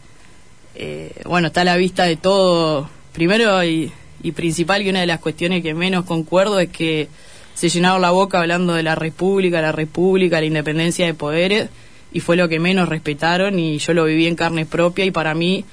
eh, 0.75 1.13
bueno, 1.27 1.49
está 1.49 1.63
a 1.63 1.65
la 1.65 1.77
vista 1.77 2.05
de 2.05 2.17
todo. 2.17 2.89
Primero 3.13 3.63
y, 3.65 3.93
y 4.23 4.33
principal 4.33 4.83
que 4.83 4.91
una 4.91 5.01
de 5.01 5.07
las 5.07 5.21
cuestiones 5.21 5.63
que 5.63 5.75
menos 5.75 6.05
concuerdo 6.05 6.61
es 6.61 6.71
que 6.71 7.09
se 7.55 7.69
llenaron 7.69 8.01
la 8.01 8.11
boca 8.11 8.41
hablando 8.41 8.75
de 8.75 8.83
la 8.83 8.95
república, 8.95 9.61
la 9.61 9.73
república, 9.73 10.41
la 10.41 10.47
independencia 10.47 11.07
de 11.07 11.15
poderes 11.15 11.69
y 12.13 12.21
fue 12.21 12.37
lo 12.37 12.49
que 12.49 12.59
menos 12.59 12.89
respetaron 12.89 13.59
y 13.59 13.79
yo 13.79 13.93
lo 13.93 14.05
viví 14.05 14.27
en 14.27 14.37
carne 14.37 14.65
propia 14.67 15.05
y 15.05 15.11
para 15.11 15.35
mí 15.35 15.65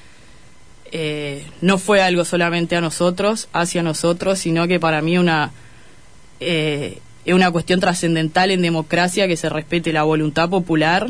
eh, 0.92 1.44
no 1.60 1.78
fue 1.78 2.02
algo 2.02 2.24
solamente 2.24 2.76
a 2.76 2.80
nosotros, 2.80 3.48
hacia 3.52 3.82
nosotros, 3.82 4.38
sino 4.38 4.66
que 4.68 4.80
para 4.80 5.00
mí 5.00 5.18
una 5.18 5.52
eh, 6.40 6.98
es 7.24 7.34
una 7.34 7.50
cuestión 7.50 7.80
trascendental 7.80 8.50
en 8.50 8.62
democracia 8.62 9.26
que 9.28 9.36
se 9.36 9.48
respete 9.48 9.92
la 9.92 10.02
voluntad 10.02 10.48
popular 10.48 11.08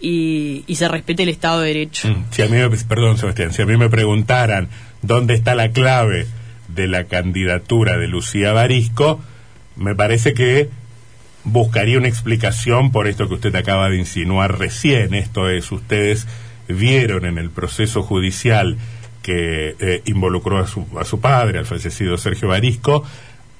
y, 0.00 0.64
y 0.66 0.74
se 0.76 0.88
respete 0.88 1.22
el 1.22 1.28
Estado 1.28 1.60
de 1.60 1.68
Derecho. 1.68 2.08
Mm, 2.08 2.24
Si 2.30 2.42
a 2.42 2.46
mí 2.48 2.56
me, 2.56 2.68
perdón, 2.70 3.18
Sebastián, 3.18 3.52
si 3.52 3.62
a 3.62 3.66
mí 3.66 3.76
me 3.76 3.88
preguntaran 3.88 4.68
dónde 5.02 5.34
está 5.34 5.54
la 5.54 5.70
clave 5.70 6.26
de 6.68 6.88
la 6.88 7.04
candidatura 7.04 7.96
de 7.98 8.08
Lucía 8.08 8.52
Barisco, 8.52 9.20
me 9.76 9.94
parece 9.94 10.34
que 10.34 10.68
buscaría 11.44 11.98
una 11.98 12.08
explicación 12.08 12.90
por 12.90 13.06
esto 13.06 13.28
que 13.28 13.34
usted 13.34 13.54
acaba 13.54 13.90
de 13.90 13.98
insinuar 13.98 14.58
recién. 14.58 15.14
Esto 15.14 15.50
es, 15.50 15.70
ustedes 15.72 16.26
vieron 16.68 17.26
en 17.26 17.36
el 17.38 17.50
proceso 17.50 18.02
judicial 18.02 18.78
que 19.22 19.74
eh, 19.78 20.02
involucró 20.06 20.58
a 20.58 20.66
su, 20.66 20.86
a 20.98 21.04
su 21.04 21.20
padre, 21.20 21.58
al 21.58 21.66
fallecido 21.66 22.16
Sergio 22.18 22.48
Barisco, 22.48 23.04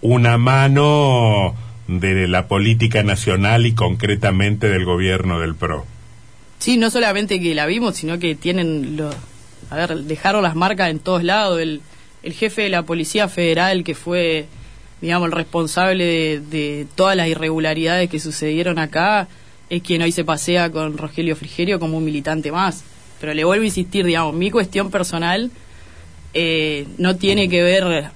una 0.05 0.37
mano 0.37 1.55
de 1.89 2.29
la 2.29 2.47
política 2.47 3.03
nacional 3.03 3.65
y 3.65 3.73
concretamente 3.73 4.69
del 4.69 4.85
gobierno 4.85 5.41
del 5.41 5.55
PRO. 5.55 5.87
Sí, 6.59 6.77
no 6.77 6.91
solamente 6.91 7.41
que 7.41 7.55
la 7.55 7.65
vimos, 7.65 7.97
sino 7.97 8.19
que 8.19 8.35
tienen, 8.35 8.99
lo, 8.99 9.11
a 9.71 9.77
ver, 9.77 9.97
dejaron 10.01 10.43
las 10.43 10.57
marcas 10.57 10.91
en 10.91 10.99
todos 10.99 11.25
lados. 11.25 11.59
El, 11.59 11.81
el 12.23 12.35
jefe 12.35 12.63
de 12.63 12.69
la 12.69 12.83
Policía 12.83 13.29
Federal, 13.29 13.83
que 13.83 13.95
fue, 13.95 14.45
digamos, 15.01 15.27
el 15.27 15.33
responsable 15.33 16.05
de, 16.05 16.41
de 16.51 16.87
todas 16.95 17.17
las 17.17 17.29
irregularidades 17.29 18.11
que 18.11 18.21
sucedieron 18.21 18.79
acá, 18.79 19.29
es 19.71 19.83
quien 19.83 20.03
hoy 20.03 20.13
se 20.13 20.23
pasea 20.23 20.71
con 20.71 20.99
Rogelio 20.99 21.35
Frigerio 21.35 21.81
como 21.81 21.97
un 21.97 22.05
militante 22.05 22.53
más. 22.53 22.85
Pero 23.23 23.33
le 23.33 23.45
vuelvo 23.45 23.63
a 23.63 23.67
insistir, 23.67 24.05
digamos, 24.05 24.35
mi 24.35 24.51
cuestión 24.51 24.91
personal 24.91 25.51
eh, 26.35 26.87
no 26.99 27.17
tiene 27.17 27.49
que 27.49 27.63
ver 27.63 28.11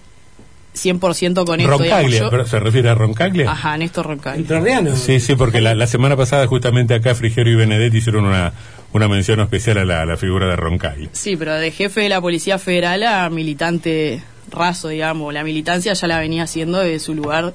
100% 0.83 1.45
con 1.45 1.61
esto. 1.61 1.71
Roncaglia, 1.79 2.21
yo- 2.21 2.31
pero 2.31 2.47
¿se 2.47 2.61
refiere 2.61 2.89
a 2.89 2.95
Roncaglia? 2.95 3.51
Ajá, 3.51 3.77
Néstor 3.77 4.07
Roncaglia. 4.07 4.41
Entrerriano. 4.41 4.95
Sí, 4.97 5.21
sí, 5.21 5.35
porque 5.37 5.61
la, 5.61 5.75
la 5.75 5.87
semana 5.87 6.17
pasada 6.17 6.47
justamente 6.47 6.95
acá 6.95 7.15
Frigerio 7.15 7.53
y 7.55 7.57
Benedetti 7.57 7.99
hicieron 7.99 8.25
una, 8.27 8.53
una 8.93 9.09
mención 9.09 9.41
especial 9.41 9.79
a 9.79 9.85
la, 9.85 10.03
a 10.03 10.07
la 10.07 10.17
figura 10.17 10.47
de 10.49 10.57
Roncaglia. 10.57 11.09
Sí, 11.13 11.37
pero 11.37 11.55
de 11.55 11.71
jefe 11.71 12.03
de 12.03 12.09
la 12.09 12.21
Policía 12.21 12.59
Federal 12.59 13.03
a 13.03 13.29
militante 13.31 14.23
raso, 14.51 14.89
digamos. 14.89 15.35
La 15.35 15.45
militancia 15.45 15.93
ya 15.93 16.07
la 16.07 16.19
venía 16.21 16.45
haciendo 16.45 16.79
desde 16.79 17.01
su 17.01 17.15
lugar 17.15 17.53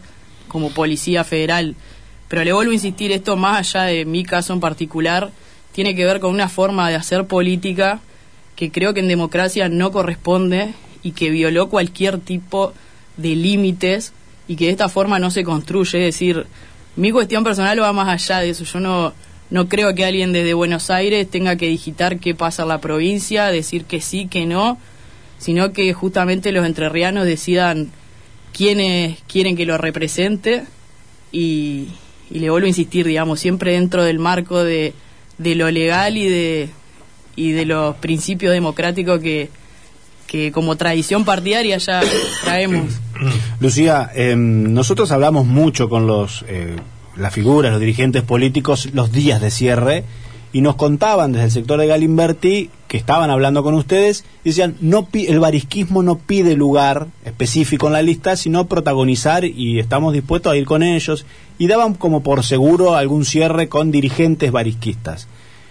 como 0.47 0.69
Policía 0.71 1.23
Federal. 1.23 1.75
Pero 2.27 2.43
le 2.43 2.53
vuelvo 2.53 2.71
a 2.71 2.75
insistir, 2.75 3.11
esto 3.11 3.35
más 3.37 3.59
allá 3.75 3.85
de 3.85 4.05
mi 4.05 4.23
caso 4.23 4.53
en 4.53 4.59
particular, 4.59 5.31
tiene 5.71 5.95
que 5.95 6.05
ver 6.05 6.19
con 6.19 6.31
una 6.31 6.49
forma 6.49 6.89
de 6.89 6.95
hacer 6.95 7.25
política 7.25 7.99
que 8.55 8.71
creo 8.71 8.93
que 8.93 8.99
en 8.99 9.07
democracia 9.07 9.69
no 9.69 9.91
corresponde 9.91 10.73
y 11.01 11.11
que 11.13 11.31
violó 11.31 11.69
cualquier 11.69 12.19
tipo 12.19 12.69
de 12.69 12.75
límites 13.17 14.13
y 14.47 14.55
que 14.55 14.65
de 14.65 14.71
esta 14.71 14.89
forma 14.89 15.19
no 15.19 15.31
se 15.31 15.43
construye. 15.43 16.07
Es 16.07 16.15
decir, 16.15 16.45
mi 16.95 17.11
cuestión 17.11 17.43
personal 17.43 17.81
va 17.81 17.93
más 17.93 18.09
allá 18.09 18.39
de 18.39 18.49
eso. 18.49 18.63
Yo 18.63 18.79
no, 18.79 19.13
no 19.49 19.67
creo 19.67 19.93
que 19.95 20.05
alguien 20.05 20.33
desde 20.33 20.53
Buenos 20.53 20.89
Aires 20.89 21.29
tenga 21.29 21.55
que 21.55 21.67
digitar 21.67 22.19
qué 22.19 22.35
pasa 22.35 22.63
en 22.63 22.69
la 22.69 22.81
provincia, 22.81 23.47
decir 23.47 23.85
que 23.85 24.01
sí, 24.01 24.27
que 24.27 24.45
no, 24.45 24.77
sino 25.37 25.73
que 25.73 25.93
justamente 25.93 26.51
los 26.51 26.65
entrerrianos 26.65 27.25
decidan 27.25 27.91
quiénes 28.51 29.19
quieren 29.27 29.55
que 29.55 29.65
lo 29.65 29.77
represente 29.77 30.63
y, 31.31 31.87
y 32.29 32.39
le 32.39 32.49
vuelvo 32.49 32.65
a 32.65 32.69
insistir, 32.69 33.05
digamos, 33.05 33.39
siempre 33.39 33.73
dentro 33.73 34.03
del 34.03 34.19
marco 34.19 34.63
de, 34.63 34.93
de 35.37 35.55
lo 35.55 35.69
legal 35.71 36.17
y 36.17 36.27
de, 36.27 36.69
y 37.35 37.51
de 37.51 37.65
los 37.65 37.95
principios 37.97 38.53
democráticos 38.53 39.19
que, 39.19 39.49
que 40.27 40.51
como 40.51 40.75
tradición 40.75 41.25
partidaria 41.25 41.77
ya 41.77 42.01
traemos. 42.43 42.93
Lucía, 43.59 44.09
eh, 44.15 44.35
nosotros 44.35 45.11
hablamos 45.11 45.45
mucho 45.45 45.89
con 45.89 46.07
los 46.07 46.43
eh, 46.47 46.75
las 47.15 47.33
figuras, 47.33 47.71
los 47.71 47.79
dirigentes 47.79 48.23
políticos, 48.23 48.89
los 48.93 49.11
días 49.11 49.39
de 49.39 49.51
cierre, 49.51 50.03
y 50.51 50.61
nos 50.61 50.75
contaban 50.75 51.31
desde 51.31 51.45
el 51.45 51.51
sector 51.51 51.79
de 51.79 51.87
Galimberti 51.87 52.69
que 52.87 52.97
estaban 52.97 53.29
hablando 53.31 53.63
con 53.63 53.73
ustedes 53.75 54.23
y 54.43 54.49
decían, 54.49 54.75
no 54.81 55.07
el 55.13 55.39
barisquismo 55.39 56.03
no 56.03 56.17
pide 56.19 56.55
lugar 56.55 57.07
específico 57.25 57.87
en 57.87 57.93
la 57.93 58.01
lista, 58.03 58.35
sino 58.35 58.65
protagonizar 58.65 59.45
y 59.45 59.79
estamos 59.79 60.13
dispuestos 60.13 60.53
a 60.53 60.57
ir 60.57 60.65
con 60.65 60.83
ellos, 60.83 61.25
y 61.57 61.67
daban 61.67 61.93
como 61.95 62.21
por 62.23 62.43
seguro 62.43 62.95
algún 62.95 63.25
cierre 63.25 63.67
con 63.69 63.91
dirigentes 63.91 64.51
barisquistas. 64.51 65.27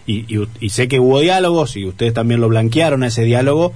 Y, 0.07 0.25
y- 0.37 0.49
y 0.61 0.71
sé 0.71 0.89
que 0.89 0.99
hubo 1.01 1.21
diálogos, 1.21 1.77
y 1.77 1.87
ustedes 1.87 2.13
también 2.15 2.41
lo 2.41 2.49
blanquearon 2.49 3.03
a 3.05 3.09
ese 3.09 3.23
diálogo, 3.23 3.73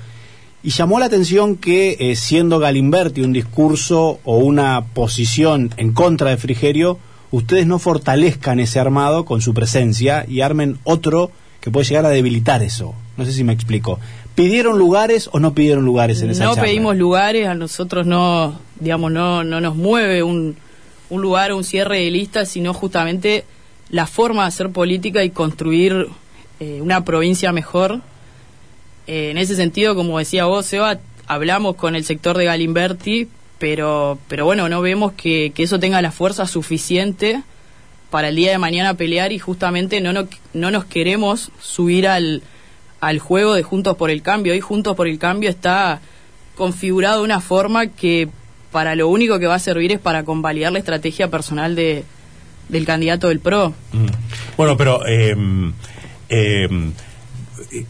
y 0.62 0.70
llamó 0.70 0.98
la 0.98 1.06
atención 1.06 1.56
que, 1.56 1.96
eh, 1.98 2.16
siendo 2.16 2.58
Galimberti 2.58 3.20
un 3.20 3.32
discurso 3.32 4.20
o 4.24 4.38
una 4.38 4.84
posición 4.94 5.72
en 5.76 5.92
contra 5.92 6.30
de 6.30 6.36
Frigerio, 6.36 6.98
ustedes 7.30 7.66
no 7.66 7.78
fortalezcan 7.78 8.60
ese 8.60 8.80
armado 8.80 9.24
con 9.24 9.40
su 9.40 9.54
presencia 9.54 10.24
y 10.28 10.40
armen 10.40 10.78
otro 10.84 11.30
que 11.60 11.70
puede 11.70 11.86
llegar 11.86 12.06
a 12.06 12.10
debilitar 12.10 12.62
eso. 12.62 12.94
No 13.16 13.24
sé 13.24 13.32
si 13.32 13.44
me 13.44 13.52
explico. 13.52 13.98
¿Pidieron 14.34 14.78
lugares 14.78 15.30
o 15.32 15.40
no 15.40 15.54
pidieron 15.54 15.84
lugares 15.84 16.20
en 16.20 16.30
esa 16.30 16.44
no 16.44 16.50
charla? 16.50 16.68
pedimos 16.68 16.96
lugares, 16.96 17.46
a 17.46 17.54
nosotros 17.54 18.06
no, 18.06 18.58
digamos, 18.78 19.10
no, 19.10 19.44
no 19.44 19.60
nos 19.60 19.76
mueve 19.76 20.22
un, 20.22 20.56
un 21.10 21.22
lugar 21.22 21.52
o 21.52 21.56
un 21.56 21.64
cierre 21.64 22.00
de 22.00 22.10
lista, 22.10 22.44
sino 22.44 22.74
justamente 22.74 23.44
la 23.90 24.06
forma 24.06 24.42
de 24.42 24.48
hacer 24.48 24.70
política 24.70 25.24
y 25.24 25.30
construir 25.30 26.08
eh, 26.60 26.80
una 26.82 27.04
provincia 27.04 27.52
mejor. 27.52 28.00
Eh, 29.06 29.30
en 29.30 29.38
ese 29.38 29.56
sentido, 29.56 29.94
como 29.94 30.18
decía 30.18 30.46
vos, 30.46 30.66
Seba, 30.66 30.98
hablamos 31.26 31.76
con 31.76 31.94
el 31.94 32.04
sector 32.04 32.36
de 32.36 32.44
Galimberti, 32.44 33.28
pero, 33.58 34.18
pero 34.28 34.44
bueno, 34.44 34.68
no 34.68 34.80
vemos 34.80 35.12
que, 35.12 35.52
que 35.54 35.62
eso 35.62 35.78
tenga 35.78 36.02
la 36.02 36.12
fuerza 36.12 36.46
suficiente 36.46 37.42
para 38.10 38.28
el 38.28 38.36
día 38.36 38.50
de 38.50 38.58
mañana 38.58 38.94
pelear 38.94 39.32
y 39.32 39.38
justamente 39.38 40.00
no, 40.00 40.12
no, 40.12 40.28
no 40.54 40.70
nos 40.70 40.84
queremos 40.84 41.50
subir 41.60 42.06
al, 42.06 42.42
al 43.00 43.18
juego 43.18 43.54
de 43.54 43.62
Juntos 43.62 43.96
por 43.96 44.10
el 44.10 44.22
Cambio. 44.22 44.52
Hoy 44.52 44.60
Juntos 44.60 44.96
por 44.96 45.08
el 45.08 45.18
Cambio 45.18 45.50
está 45.50 46.00
configurado 46.56 47.18
de 47.18 47.24
una 47.24 47.40
forma 47.40 47.88
que 47.88 48.28
para 48.72 48.94
lo 48.94 49.08
único 49.08 49.38
que 49.38 49.46
va 49.46 49.54
a 49.54 49.60
servir 49.60 49.92
es 49.92 50.00
para 50.00 50.24
convalidar 50.24 50.72
la 50.72 50.78
estrategia 50.78 51.30
personal 51.30 51.74
de, 51.74 52.04
del 52.68 52.84
candidato 52.84 53.28
del 53.28 53.40
PRO. 53.40 53.74
Mm. 53.92 54.06
Bueno, 54.56 54.76
pero 54.76 55.00
eh, 55.06 55.34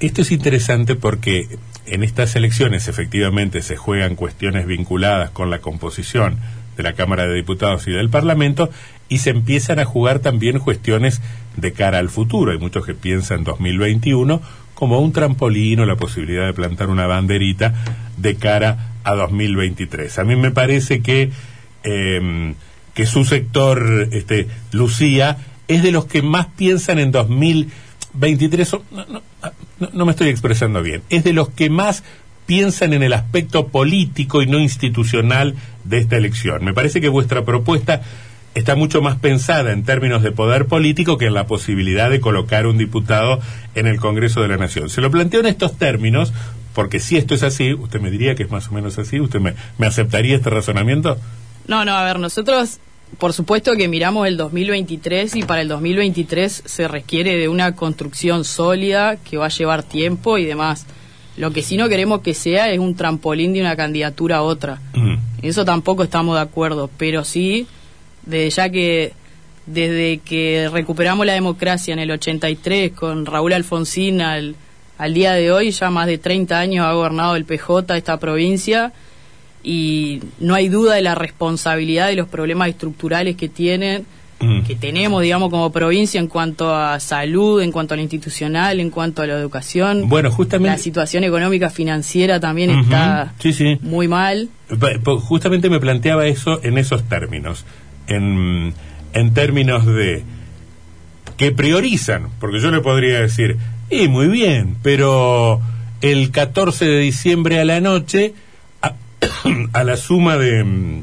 esto 0.00 0.22
es 0.22 0.32
interesante 0.32 0.94
porque 0.94 1.58
en 1.86 2.02
estas 2.02 2.36
elecciones 2.36 2.88
efectivamente 2.88 3.62
se 3.62 3.76
juegan 3.76 4.16
cuestiones 4.16 4.66
vinculadas 4.66 5.30
con 5.30 5.50
la 5.50 5.60
composición 5.60 6.38
de 6.76 6.82
la 6.82 6.94
Cámara 6.94 7.26
de 7.26 7.34
Diputados 7.34 7.86
y 7.86 7.92
del 7.92 8.10
Parlamento 8.10 8.70
y 9.08 9.18
se 9.18 9.30
empiezan 9.30 9.78
a 9.78 9.84
jugar 9.84 10.18
también 10.18 10.58
cuestiones 10.58 11.22
de 11.56 11.72
cara 11.72 11.98
al 11.98 12.10
futuro. 12.10 12.52
Hay 12.52 12.58
muchos 12.58 12.84
que 12.84 12.94
piensan 12.94 13.44
2021 13.44 14.42
como 14.74 15.00
un 15.00 15.12
trampolín 15.12 15.80
o 15.80 15.86
la 15.86 15.96
posibilidad 15.96 16.46
de 16.46 16.52
plantar 16.52 16.90
una 16.90 17.06
banderita 17.06 17.74
de 18.16 18.34
cara 18.36 18.90
a 19.04 19.14
2023. 19.14 20.18
A 20.18 20.24
mí 20.24 20.36
me 20.36 20.50
parece 20.50 21.00
que 21.00 21.30
eh, 21.84 22.54
que 22.96 23.04
su 23.04 23.26
sector, 23.26 24.08
este, 24.10 24.48
Lucía, 24.72 25.36
es 25.68 25.82
de 25.82 25.92
los 25.92 26.06
que 26.06 26.22
más 26.22 26.46
piensan 26.56 26.98
en 26.98 27.12
2023. 27.12 27.85
O- 28.20 28.82
No, 28.90 29.04
no, 29.06 29.88
no- 29.92 30.04
me 30.06 30.10
estoy 30.12 30.28
expresando 30.28 30.82
bien. 30.82 31.02
Es 31.10 31.24
de 31.24 31.32
los 31.32 31.48
que 31.50 31.70
más 31.70 32.02
piensan 32.46 32.92
en 32.92 33.02
el 33.02 33.12
aspecto 33.12 33.68
político 33.68 34.40
y 34.42 34.46
no 34.46 34.58
institucional 34.60 35.54
de 35.84 35.98
esta 35.98 36.16
elección. 36.16 36.64
Me 36.64 36.72
parece 36.74 37.00
que 37.00 37.08
vuestra 37.08 37.44
propuesta 37.44 38.02
está 38.54 38.74
mucho 38.76 39.02
más 39.02 39.16
pensada 39.18 39.72
en 39.72 39.82
términos 39.84 40.22
de 40.22 40.32
poder 40.32 40.66
político 40.66 41.18
que 41.18 41.26
en 41.26 41.34
la 41.34 41.46
posibilidad 41.46 42.08
de 42.08 42.20
colocar 42.20 42.66
un 42.66 42.78
diputado 42.78 43.40
en 43.74 43.86
el 43.86 43.98
Congreso 44.00 44.40
de 44.42 44.48
la 44.48 44.56
Nación. 44.56 44.88
Se 44.88 45.00
lo 45.00 45.10
planteo 45.10 45.40
en 45.40 45.46
estos 45.46 45.76
términos, 45.76 46.32
porque 46.74 47.00
si 47.00 47.16
esto 47.18 47.34
es 47.34 47.42
así, 47.42 47.74
usted 47.74 48.00
me 48.00 48.10
diría 48.10 48.34
que 48.34 48.44
es 48.44 48.50
más 48.50 48.68
o 48.68 48.72
menos 48.72 48.96
así, 48.98 49.20
¿usted 49.20 49.40
me 49.40 49.86
aceptaría 49.86 50.36
este 50.36 50.48
razonamiento? 50.50 51.18
No, 51.66 51.84
no, 51.84 51.94
a 51.96 52.04
ver, 52.04 52.18
nosotros 52.18 52.78
por 53.18 53.32
supuesto 53.32 53.72
que 53.76 53.88
miramos 53.88 54.26
el 54.26 54.36
2023 54.36 55.36
y 55.36 55.42
para 55.42 55.62
el 55.62 55.68
2023 55.68 56.62
se 56.64 56.88
requiere 56.88 57.36
de 57.36 57.48
una 57.48 57.74
construcción 57.74 58.44
sólida 58.44 59.16
que 59.16 59.36
va 59.36 59.46
a 59.46 59.50
llevar 59.50 59.82
tiempo 59.82 60.38
y 60.38 60.44
demás. 60.44 60.86
Lo 61.36 61.50
que 61.50 61.62
sí 61.62 61.76
no 61.76 61.88
queremos 61.88 62.20
que 62.20 62.34
sea 62.34 62.70
es 62.70 62.78
un 62.78 62.94
trampolín 62.94 63.52
de 63.52 63.60
una 63.60 63.76
candidatura 63.76 64.38
a 64.38 64.42
otra. 64.42 64.80
Mm. 64.94 65.16
Eso 65.42 65.64
tampoco 65.64 66.02
estamos 66.02 66.36
de 66.36 66.42
acuerdo, 66.42 66.90
pero 66.96 67.24
sí, 67.24 67.66
desde 68.24 68.50
ya 68.50 68.70
que 68.70 69.12
desde 69.66 70.18
que 70.18 70.68
recuperamos 70.72 71.26
la 71.26 71.32
democracia 71.32 71.92
en 71.92 71.98
el 71.98 72.10
83 72.10 72.92
con 72.92 73.26
Raúl 73.26 73.52
Alfonsín 73.52 74.20
al, 74.20 74.54
al 74.96 75.14
día 75.14 75.32
de 75.32 75.50
hoy, 75.50 75.72
ya 75.72 75.90
más 75.90 76.06
de 76.06 76.18
30 76.18 76.58
años 76.58 76.86
ha 76.86 76.92
gobernado 76.92 77.34
el 77.34 77.44
PJ 77.44 77.96
esta 77.96 78.18
provincia 78.18 78.92
y 79.68 80.20
no 80.38 80.54
hay 80.54 80.68
duda 80.68 80.94
de 80.94 81.02
la 81.02 81.16
responsabilidad 81.16 82.06
de 82.06 82.14
los 82.14 82.28
problemas 82.28 82.68
estructurales 82.68 83.34
que 83.36 83.48
tienen 83.48 84.06
Mm. 84.38 84.64
que 84.64 84.76
tenemos 84.76 85.22
digamos 85.22 85.48
como 85.48 85.72
provincia 85.72 86.20
en 86.20 86.26
cuanto 86.26 86.74
a 86.74 87.00
salud, 87.00 87.62
en 87.62 87.72
cuanto 87.72 87.94
a 87.94 87.96
lo 87.96 88.02
institucional, 88.02 88.80
en 88.80 88.90
cuanto 88.90 89.22
a 89.22 89.26
la 89.26 89.32
educación. 89.32 90.10
Bueno, 90.10 90.30
justamente- 90.30 90.76
la 90.76 90.78
situación 90.78 91.24
económica 91.24 91.70
financiera 91.70 92.38
también 92.38 92.68
está 92.68 93.32
sí, 93.38 93.54
sí. 93.54 93.78
muy 93.80 94.08
mal. 94.08 94.50
Justamente 95.22 95.70
me 95.70 95.80
planteaba 95.80 96.26
eso 96.26 96.60
en 96.62 96.76
esos 96.76 97.04
términos, 97.08 97.64
en, 98.08 98.74
en 99.14 99.32
términos 99.32 99.86
de 99.86 100.22
que 101.38 101.52
priorizan, 101.52 102.28
porque 102.38 102.60
yo 102.60 102.70
le 102.70 102.80
podría 102.82 103.20
decir, 103.20 103.56
y 103.88 104.08
muy 104.08 104.26
bien, 104.28 104.76
pero 104.82 105.62
el 106.02 106.30
14 106.30 106.84
de 106.84 106.98
diciembre 107.00 107.58
a 107.58 107.64
la 107.64 107.80
noche, 107.80 108.34
a, 109.72 109.84
la 109.84 109.96
suma 109.96 110.36
de 110.36 111.02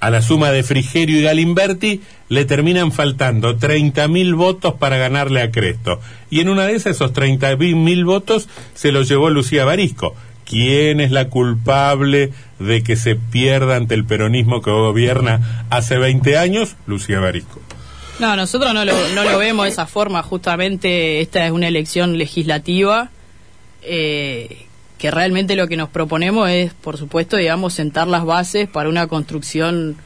a 0.00 0.10
la 0.10 0.22
suma 0.22 0.50
de 0.50 0.62
Frigerio 0.62 1.18
y 1.18 1.22
Galimberti 1.22 2.02
le 2.28 2.44
terminan 2.44 2.92
faltando 2.92 3.58
30.000 3.58 4.36
votos 4.36 4.74
para 4.74 4.96
ganarle 4.96 5.42
a 5.42 5.50
Cresto. 5.50 6.00
Y 6.30 6.40
en 6.40 6.48
una 6.48 6.66
de 6.66 6.74
esas, 6.76 6.96
esos 6.96 7.12
30.000 7.12 8.04
votos 8.04 8.48
se 8.74 8.92
los 8.92 9.08
llevó 9.08 9.30
Lucía 9.30 9.64
Barisco. 9.64 10.14
¿Quién 10.44 11.00
es 11.00 11.10
la 11.10 11.28
culpable 11.28 12.32
de 12.58 12.82
que 12.82 12.96
se 12.96 13.16
pierda 13.16 13.76
ante 13.76 13.94
el 13.94 14.04
peronismo 14.04 14.62
que 14.62 14.70
gobierna 14.70 15.66
hace 15.68 15.98
20 15.98 16.38
años? 16.38 16.76
Lucía 16.86 17.18
Barisco. 17.18 17.60
No, 18.18 18.34
nosotros 18.34 18.72
no 18.74 18.84
lo, 18.84 18.94
no 19.14 19.24
lo 19.24 19.38
vemos 19.38 19.64
de 19.64 19.70
esa 19.70 19.86
forma. 19.86 20.22
Justamente 20.22 21.20
esta 21.20 21.44
es 21.44 21.52
una 21.52 21.68
elección 21.68 22.18
legislativa 22.18 23.10
eh, 23.82 24.67
que 24.98 25.10
realmente 25.12 25.54
lo 25.54 25.68
que 25.68 25.76
nos 25.76 25.88
proponemos 25.88 26.50
es, 26.50 26.74
por 26.74 26.98
supuesto, 26.98 27.36
digamos, 27.36 27.72
sentar 27.72 28.08
las 28.08 28.24
bases 28.24 28.68
para 28.68 28.88
una 28.88 29.06
construcción 29.06 29.96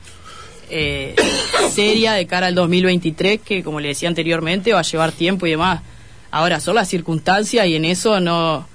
eh, 0.71 1.17
seria 1.73 2.13
de 2.13 2.27
cara 2.27 2.49
al 2.49 2.55
2023 2.55 3.41
que, 3.41 3.65
como 3.65 3.81
le 3.81 3.89
decía 3.89 4.11
anteriormente, 4.11 4.75
va 4.75 4.81
a 4.81 4.85
llevar 4.85 5.13
tiempo 5.13 5.47
y 5.47 5.51
demás. 5.51 5.81
Ahora, 6.31 6.61
son 6.61 6.75
las 6.75 6.89
circunstancias 6.89 7.67
y 7.67 7.75
en 7.75 7.87
eso 7.87 8.21
no, 8.21 8.67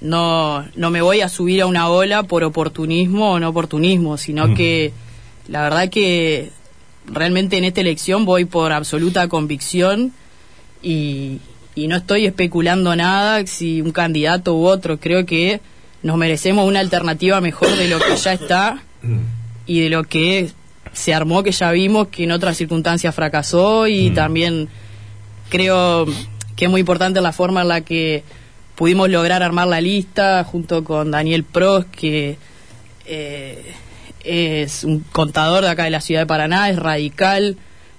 no, 0.00 0.64
no 0.76 0.90
me 0.90 1.02
voy 1.02 1.20
a 1.20 1.28
subir 1.28 1.62
a 1.62 1.66
una 1.66 1.88
ola 1.88 2.22
por 2.22 2.44
oportunismo 2.44 3.32
o 3.32 3.40
no 3.40 3.48
oportunismo, 3.48 4.16
sino 4.16 4.54
que 4.54 4.92
la 5.48 5.62
verdad 5.62 5.90
que 5.90 6.50
realmente 7.06 7.56
en 7.56 7.64
esta 7.64 7.80
elección 7.80 8.24
voy 8.24 8.44
por 8.44 8.72
absoluta 8.72 9.28
convicción 9.28 10.12
y, 10.82 11.40
y 11.78 11.86
no 11.86 11.96
estoy 11.96 12.26
especulando 12.26 12.94
nada 12.96 13.46
si 13.46 13.80
un 13.80 13.92
candidato 13.92 14.54
u 14.56 14.66
otro. 14.66 14.98
Creo 14.98 15.24
que 15.24 15.60
nos 16.02 16.16
merecemos 16.16 16.66
una 16.66 16.80
alternativa 16.80 17.40
mejor 17.40 17.76
de 17.76 17.86
lo 17.86 17.98
que 18.00 18.16
ya 18.16 18.32
está 18.32 18.82
y 19.64 19.80
de 19.80 19.88
lo 19.88 20.02
que 20.02 20.50
se 20.92 21.14
armó, 21.14 21.44
que 21.44 21.52
ya 21.52 21.70
vimos 21.70 22.08
que 22.08 22.24
en 22.24 22.32
otras 22.32 22.56
circunstancias 22.56 23.14
fracasó 23.14 23.86
y 23.86 24.10
también 24.10 24.68
creo 25.50 26.06
que 26.56 26.64
es 26.64 26.70
muy 26.70 26.80
importante 26.80 27.20
la 27.20 27.32
forma 27.32 27.62
en 27.62 27.68
la 27.68 27.82
que 27.82 28.24
pudimos 28.74 29.08
lograr 29.08 29.44
armar 29.44 29.68
la 29.68 29.80
lista 29.80 30.42
junto 30.42 30.82
con 30.82 31.12
Daniel 31.12 31.44
Prost, 31.44 31.88
que 31.90 32.38
eh, 33.06 33.72
es 34.24 34.82
un 34.82 35.00
contador 35.12 35.62
de 35.62 35.70
acá 35.70 35.84
de 35.84 35.90
la 35.90 36.00
ciudad 36.00 36.22
de 36.22 36.26
Paraná, 36.26 36.70
es 36.70 36.76
radical, 36.76 37.56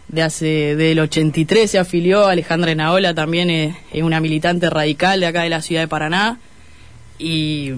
de 0.09 0.21
hace 0.23 0.75
del 0.75 0.99
83 0.99 1.71
se 1.71 1.79
afilió, 1.79 2.27
Alejandra 2.27 2.71
Enaola 2.71 3.13
también 3.13 3.49
es, 3.49 3.75
es 3.93 4.03
una 4.03 4.19
militante 4.19 4.69
radical 4.69 5.19
de 5.19 5.27
acá 5.27 5.43
de 5.43 5.49
la 5.49 5.61
ciudad 5.61 5.81
de 5.81 5.87
Paraná, 5.87 6.39
y, 7.17 7.73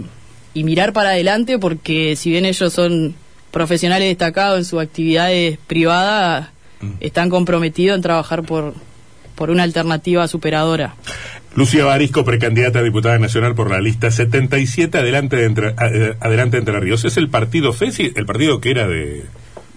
y 0.54 0.64
mirar 0.64 0.94
para 0.94 1.10
adelante 1.10 1.60
porque 1.60 2.16
si 2.16 2.30
bien 2.30 2.46
ellos 2.46 2.74
son 2.74 3.16
profesionales 3.52 4.08
destacados 4.08 4.60
en 4.60 4.66
sus 4.66 4.82
actividades 4.82 5.58
privadas, 5.68 6.50
están 7.00 7.30
comprometidos 7.30 7.96
en 7.96 8.02
trabajar 8.02 8.44
por, 8.44 8.74
por 9.36 9.50
una 9.50 9.64
alternativa 9.64 10.28
superadora. 10.28 10.96
Lucía 11.56 11.84
Barisco, 11.84 12.24
precandidata 12.24 12.80
a 12.80 12.84
diputada 12.84 13.20
nacional 13.20 13.56
por 13.56 13.70
la 13.70 13.82
lista 13.82 14.10
77, 14.10 14.98
adelante 14.98 15.36
de 15.36 15.46
entre, 15.46 15.68
eh, 15.70 16.16
adelante 16.22 16.56
de 16.56 16.60
Entre 16.60 16.80
Ríos. 16.80 17.04
Es 17.04 17.18
el 17.18 17.30
partido 17.30 17.74
FESI, 17.74 18.14
el 18.16 18.26
partido 18.26 18.62
que 18.62 18.72
era 18.72 18.88
de... 18.88 19.26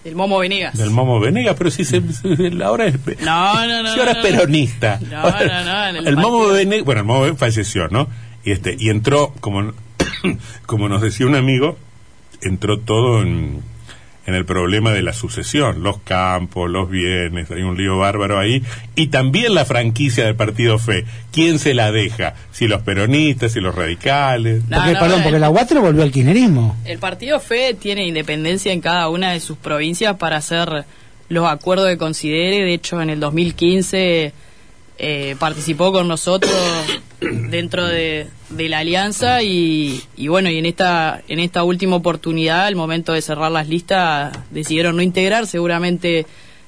El 0.05 0.15
Momo 0.15 0.37
Venegas. 0.39 0.77
Del 0.77 0.91
Momo 0.91 1.19
Venegas, 1.19 1.55
pero 1.57 1.71
si 1.71 1.83
se, 1.83 1.99
se- 2.13 2.63
ahora 2.63 2.85
es, 2.85 2.95
No, 3.25 3.67
no, 3.67 3.83
no, 3.83 3.93
si 3.93 3.99
ahora 3.99 4.13
no, 4.13 4.19
es 4.19 4.25
peronista. 4.25 4.99
No, 5.09 5.23
no, 5.23 5.63
no, 5.65 5.87
en 5.87 5.95
el 5.97 6.07
el 6.07 6.15
Momo 6.17 6.47
Venegas, 6.47 6.85
bueno, 6.85 7.01
el 7.01 7.07
Momo 7.07 7.19
Venegas 7.21 7.39
falleció, 7.39 7.87
¿no? 7.89 8.07
Y 8.43 8.51
este, 8.51 8.75
y 8.79 8.89
entró, 8.89 9.33
como, 9.41 9.73
como 10.67 10.87
nos 10.89 11.01
decía 11.01 11.25
un 11.25 11.35
amigo, 11.35 11.77
entró 12.41 12.79
todo 12.79 13.23
en, 13.23 13.63
en 14.25 14.33
el 14.33 14.45
problema 14.45 14.91
de 14.91 15.01
la 15.01 15.13
sucesión, 15.13 15.83
los 15.83 15.99
campos, 15.99 16.69
los 16.69 16.89
bienes, 16.89 17.51
hay 17.51 17.61
un 17.61 17.77
lío 17.77 17.97
bárbaro 17.97 18.39
ahí, 18.39 18.63
y 18.95 19.07
también 19.07 19.53
la 19.53 19.65
franquicia 19.65 20.25
del 20.25 20.35
partido 20.35 20.79
FE, 20.79 21.05
¿quién 21.31 21.59
se 21.59 21.73
la 21.73 21.91
deja? 21.91 22.33
Si 22.51 22.67
los 22.67 22.81
peronistas, 22.81 23.51
si 23.51 23.59
los 23.59 23.75
radicales. 23.75 24.63
No, 24.67 24.77
porque, 24.77 24.93
no, 24.93 24.99
perdón, 24.99 25.23
porque 25.23 25.39
la 25.39 25.49
UATRE 25.49 25.79
volvió 25.79 26.03
al 26.03 26.11
kirchnerismo. 26.11 26.75
El 26.85 26.97
partido 26.97 27.39
FE 27.39 27.75
tiene 27.75 28.07
independencia 28.07 28.73
en 28.73 28.81
cada 28.81 29.09
una 29.09 29.31
de 29.31 29.39
sus 29.39 29.57
provincias 29.57 30.15
para 30.17 30.37
hacer 30.37 30.85
los 31.29 31.47
acuerdos 31.47 31.87
que 31.89 31.97
considere. 31.97 32.63
De 32.63 32.73
hecho, 32.73 33.01
en 33.01 33.11
el 33.11 33.19
2015 33.19 34.33
eh, 34.97 35.35
participó 35.39 35.91
con 35.91 36.07
nosotros 36.07 36.51
dentro 37.21 37.85
de, 37.85 38.27
de 38.55 38.69
la 38.69 38.79
alianza 38.79 39.43
y, 39.43 40.01
y 40.15 40.27
bueno, 40.27 40.49
y 40.49 40.57
en 40.57 40.65
esta, 40.65 41.21
en 41.27 41.39
esta 41.39 41.63
última 41.63 41.95
oportunidad, 41.95 42.65
al 42.65 42.75
momento 42.75 43.13
de 43.13 43.21
cerrar 43.21 43.51
las 43.51 43.67
listas, 43.67 44.37
decidieron 44.51 44.95
no 44.95 45.01
integrar, 45.01 45.47
seguramente 45.47 46.25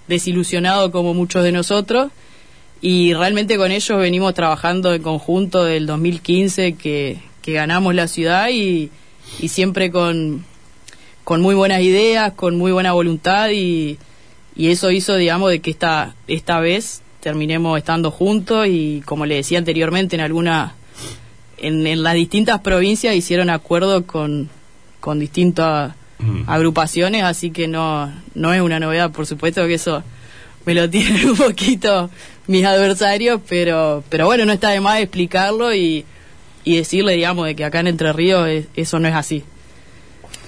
desilusionado 0.08 0.92
como 0.92 1.14
muchos 1.14 1.44
de 1.44 1.52
nosotros. 1.52 2.12
Y 2.82 3.14
realmente 3.14 3.58
con 3.58 3.72
ellos 3.72 4.00
venimos 4.00 4.34
trabajando 4.34 4.94
en 4.94 5.02
conjunto 5.02 5.64
del 5.64 5.88
2015 5.88 6.74
que, 6.74 7.20
que 7.42 7.54
ganamos 7.54 7.96
la 7.96 8.08
ciudad 8.08 8.50
y, 8.50 8.92
y 9.40 9.48
siempre 9.48 9.92
con, 9.92 10.46
con 11.24 11.42
muy 11.42 11.56
buenas 11.56 11.82
ideas, 11.82 12.34
con 12.34 12.58
muy 12.58 12.72
buena 12.72 12.94
voluntad 12.94 13.50
y, 13.50 13.98
y 14.56 14.70
eso 14.70 14.92
hizo, 14.92 15.16
digamos, 15.16 15.50
de 15.50 15.60
que 15.60 15.72
esta, 15.72 16.16
esta 16.28 16.60
vez 16.60 17.02
terminemos 17.20 17.78
estando 17.78 18.12
juntos 18.12 18.68
y 18.70 19.02
como 19.06 19.26
le 19.26 19.36
decía 19.36 19.58
anteriormente, 19.58 20.16
en 20.16 20.22
alguna 20.22 20.76
en, 21.58 21.86
en 21.88 22.04
las 22.04 22.14
distintas 22.16 22.60
provincias 22.62 23.16
hicieron 23.16 23.50
acuerdos 23.50 24.04
con, 24.06 24.50
con 25.00 25.20
distintas 25.20 25.94
Mm. 26.20 26.50
agrupaciones, 26.50 27.22
así 27.22 27.52
que 27.52 27.68
no, 27.68 28.12
no 28.34 28.52
es 28.52 28.60
una 28.60 28.80
novedad, 28.80 29.12
por 29.12 29.28
supuesto 29.28 29.68
que 29.68 29.76
eso 29.76 30.02
me 30.66 30.74
lo 30.74 30.90
tienen 30.90 31.30
un 31.30 31.38
poquito 31.38 32.10
mis 32.48 32.66
adversarios, 32.66 33.40
pero, 33.48 34.04
pero 34.10 34.26
bueno, 34.26 34.44
no 34.44 34.52
está 34.52 34.72
de 34.72 34.80
más 34.82 35.00
explicarlo 35.00 35.76
y, 35.76 36.06
y 36.64 36.78
decirle, 36.78 37.14
digamos, 37.14 37.46
de 37.46 37.56
que 37.56 37.64
acá 37.66 37.82
en 37.82 37.88
Entre 37.88 38.12
Ríos 38.14 38.48
es- 38.48 38.66
eso 38.76 38.98
no 38.98 39.08
es 39.08 39.14
así. 39.14 39.44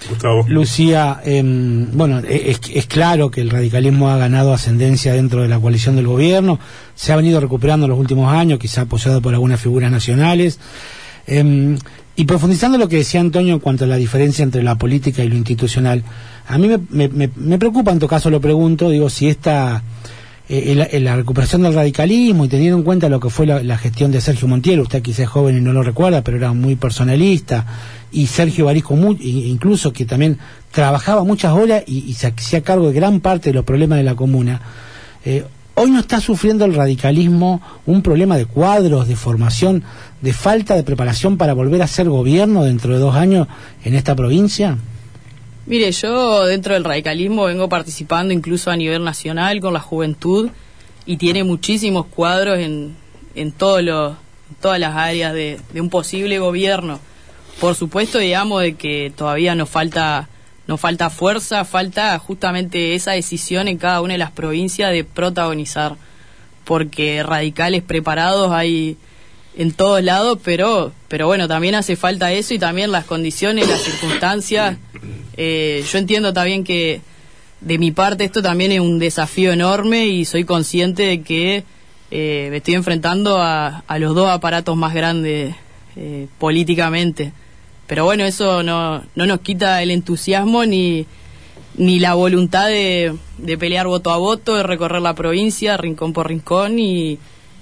Gustavo. 0.10 0.46
Lucía, 0.48 1.20
em, 1.26 1.88
bueno, 1.92 2.20
e- 2.20 2.56
es, 2.74 2.86
claro 2.88 3.30
que 3.30 3.42
el 3.42 3.50
radicalismo 3.50 4.10
ha 4.10 4.18
ganado 4.18 4.54
ascendencia 4.54 5.14
dentro 5.14 5.42
de 5.42 5.48
la 5.50 5.60
coalición 5.60 5.96
del 5.96 6.08
gobierno, 6.08 6.58
se 6.96 7.12
ha 7.12 7.16
venido 7.16 7.40
recuperando 7.40 7.86
en 7.86 7.92
los 7.92 8.00
últimos 8.00 8.32
años, 8.34 8.60
quizá 8.60 8.82
apoyado 8.82 9.22
por 9.22 9.34
algunas 9.34 9.60
figuras 9.60 9.92
nacionales. 9.92 10.60
Em, 11.28 11.78
y 12.16 12.26
profundizando 12.26 12.78
lo 12.78 12.88
que 12.88 12.98
decía 12.98 13.22
Antonio 13.22 13.54
en 13.54 13.60
cuanto 13.60 13.84
a 13.84 13.88
la 13.88 13.96
diferencia 13.98 14.44
entre 14.44 14.64
la 14.64 14.76
política 14.76 15.24
y 15.24 15.30
lo 15.30 15.36
institucional, 15.36 16.04
a 16.48 16.58
mí 16.58 16.68
me- 16.90 17.30
me 17.36 17.58
preocupa, 17.60 17.92
en 17.92 18.00
todo 18.00 18.10
caso 18.10 18.30
lo 18.30 18.42
pregunto, 18.42 18.90
digo, 18.90 19.10
si 19.10 19.28
esta, 19.30 19.84
eh, 20.50 20.74
la, 20.76 20.88
la 21.00 21.16
recuperación 21.16 21.62
del 21.62 21.76
radicalismo 21.76 22.46
y 22.46 22.48
teniendo 22.48 22.78
en 22.78 22.84
cuenta 22.84 23.08
lo 23.08 23.20
que 23.20 23.30
fue 23.30 23.46
la, 23.46 23.78
gestión 23.78 24.12
de 24.12 24.20
Sergio 24.20 24.48
Montiel, 24.48 24.80
usted 24.80 25.04
quizás 25.04 25.20
es 25.20 25.30
joven 25.30 25.58
y 25.58 25.62
no 25.62 25.74
lo 25.74 25.84
recuerda, 25.84 26.24
pero 26.24 26.38
era 26.38 26.54
muy 26.54 26.76
personalista, 26.76 27.68
y 28.12 28.26
Sergio 28.26 28.66
Barisco 28.66 28.96
incluso 29.20 29.94
que 29.94 30.06
también 30.06 30.40
trabajaba 30.72 31.24
muchas 31.24 31.54
horas 31.54 31.84
y, 31.86 32.00
y 32.00 32.14
se 32.14 32.28
hacía 32.28 32.62
cargo 32.62 32.88
de 32.88 32.94
gran 32.94 33.20
parte 33.20 33.50
de 33.50 33.54
los 33.54 33.64
problemas 33.64 34.00
de 34.00 34.04
la 34.04 34.16
comuna. 34.16 34.60
Eh, 35.24 35.46
hoy 35.76 35.92
no 35.92 36.00
está 36.00 36.20
sufriendo 36.20 36.66
el 36.66 36.74
radicalismo 36.74 37.62
un 37.86 38.02
problema 38.02 38.36
de 38.36 38.46
cuadros, 38.46 39.08
de 39.08 39.16
formación, 39.16 39.84
de 40.22 40.34
falta 40.34 40.76
de 40.76 40.84
preparación 40.84 41.38
para 41.38 41.54
volver 41.54 41.84
a 41.84 41.88
ser 41.88 42.10
gobierno 42.10 42.64
dentro 42.64 42.94
de 42.94 43.00
dos 43.00 43.16
años 43.16 43.48
en 43.84 43.94
esta 43.94 44.16
provincia. 44.16 44.78
Mire, 45.70 45.92
yo 45.92 46.46
dentro 46.46 46.74
del 46.74 46.84
radicalismo 46.84 47.46
vengo 47.46 47.70
participando 47.70 48.34
incluso 48.34 48.72
a 48.72 48.76
nivel 48.76 49.04
nacional 49.04 49.62
con 49.62 49.74
la 49.74 49.80
juventud 49.80 50.50
y 51.06 51.16
tiene 51.18 51.44
muchísimos 51.44 52.08
cuadros 52.08 52.58
en, 52.60 52.96
en, 53.36 53.52
todos 53.52 53.82
los- 53.84 54.14
en 54.50 54.56
todas 54.62 54.80
las 54.80 54.96
áreas 54.96 55.32
de, 55.34 55.60
de 55.72 55.80
un 55.82 55.90
posible 55.90 56.40
gobierno. 56.40 57.00
Por 57.62 57.76
supuesto, 57.76 58.18
digamos, 58.18 58.62
de 58.64 58.74
que 58.74 59.14
todavía 59.16 59.54
nos 59.54 59.70
falta, 59.70 60.28
nos 60.66 60.80
falta 60.82 61.10
fuerza, 61.12 61.64
falta 61.66 62.18
justamente 62.20 62.96
esa 62.96 63.12
decisión 63.12 63.68
en 63.68 63.78
cada 63.78 64.02
una 64.02 64.14
de 64.14 64.18
las 64.20 64.32
provincias 64.32 64.92
de 64.92 65.04
protagonizar, 65.04 65.96
porque 66.66 67.22
radicales 67.22 67.84
preparados 67.84 68.52
hay 68.52 68.98
en 69.60 69.74
todos 69.74 70.02
lados, 70.02 70.40
pero, 70.42 70.94
pero 71.10 71.28
bueno, 71.28 71.50
también 71.50 71.76
hace 71.76 71.98
falta 71.98 72.32
eso 72.32 72.54
y 72.54 72.60
también 72.60 72.94
las 72.94 73.04
condiciones, 73.04 73.68
las 73.68 73.82
circunstancias. 73.82 74.78
Eh, 75.42 75.86
yo 75.90 76.00
entiendo 76.00 76.34
también 76.34 76.66
que 76.66 77.00
de 77.62 77.78
mi 77.78 77.92
parte 77.92 78.26
esto 78.26 78.42
también 78.42 78.74
es 78.74 78.82
un 78.82 79.00
desafío 79.00 79.54
enorme 79.54 80.06
y 80.06 80.26
soy 80.26 80.44
consciente 80.44 81.04
de 81.04 81.22
que 81.22 81.64
eh, 82.12 82.48
me 82.52 82.58
estoy 82.58 82.74
enfrentando 82.74 83.38
a, 83.38 83.86
a 83.88 84.00
los 84.00 84.16
dos 84.16 84.28
aparatos 84.28 84.76
más 84.76 84.94
grandes 84.94 85.56
eh, 85.96 86.28
políticamente. 86.40 87.32
Pero 87.88 88.04
bueno, 88.04 88.26
eso 88.26 88.64
no, 88.64 89.02
no 89.16 89.26
nos 89.26 89.40
quita 89.40 89.82
el 89.82 89.92
entusiasmo 89.92 90.66
ni, 90.66 91.06
ni 91.78 92.00
la 92.00 92.16
voluntad 92.16 92.68
de, 92.68 93.16
de 93.38 93.58
pelear 93.58 93.88
voto 93.88 94.12
a 94.12 94.18
voto, 94.18 94.58
de 94.58 94.64
recorrer 94.64 95.02
la 95.02 95.16
provincia, 95.16 95.78
rincón 95.78 96.12
por 96.12 96.28
rincón 96.28 96.80
y, 96.80 97.18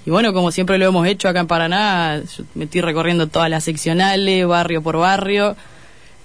y 0.08 0.10
bueno, 0.10 0.32
como 0.32 0.50
siempre 0.50 0.78
lo 0.78 0.86
hemos 0.86 1.06
hecho 1.06 1.28
acá 1.28 1.40
en 1.40 1.46
Paraná, 1.46 2.22
yo 2.34 2.44
me 2.54 2.64
estoy 2.64 2.80
recorriendo 2.80 3.26
todas 3.26 3.50
las 3.50 3.62
seccionales, 3.62 4.46
barrio 4.46 4.80
por 4.80 4.96
barrio. 4.96 5.54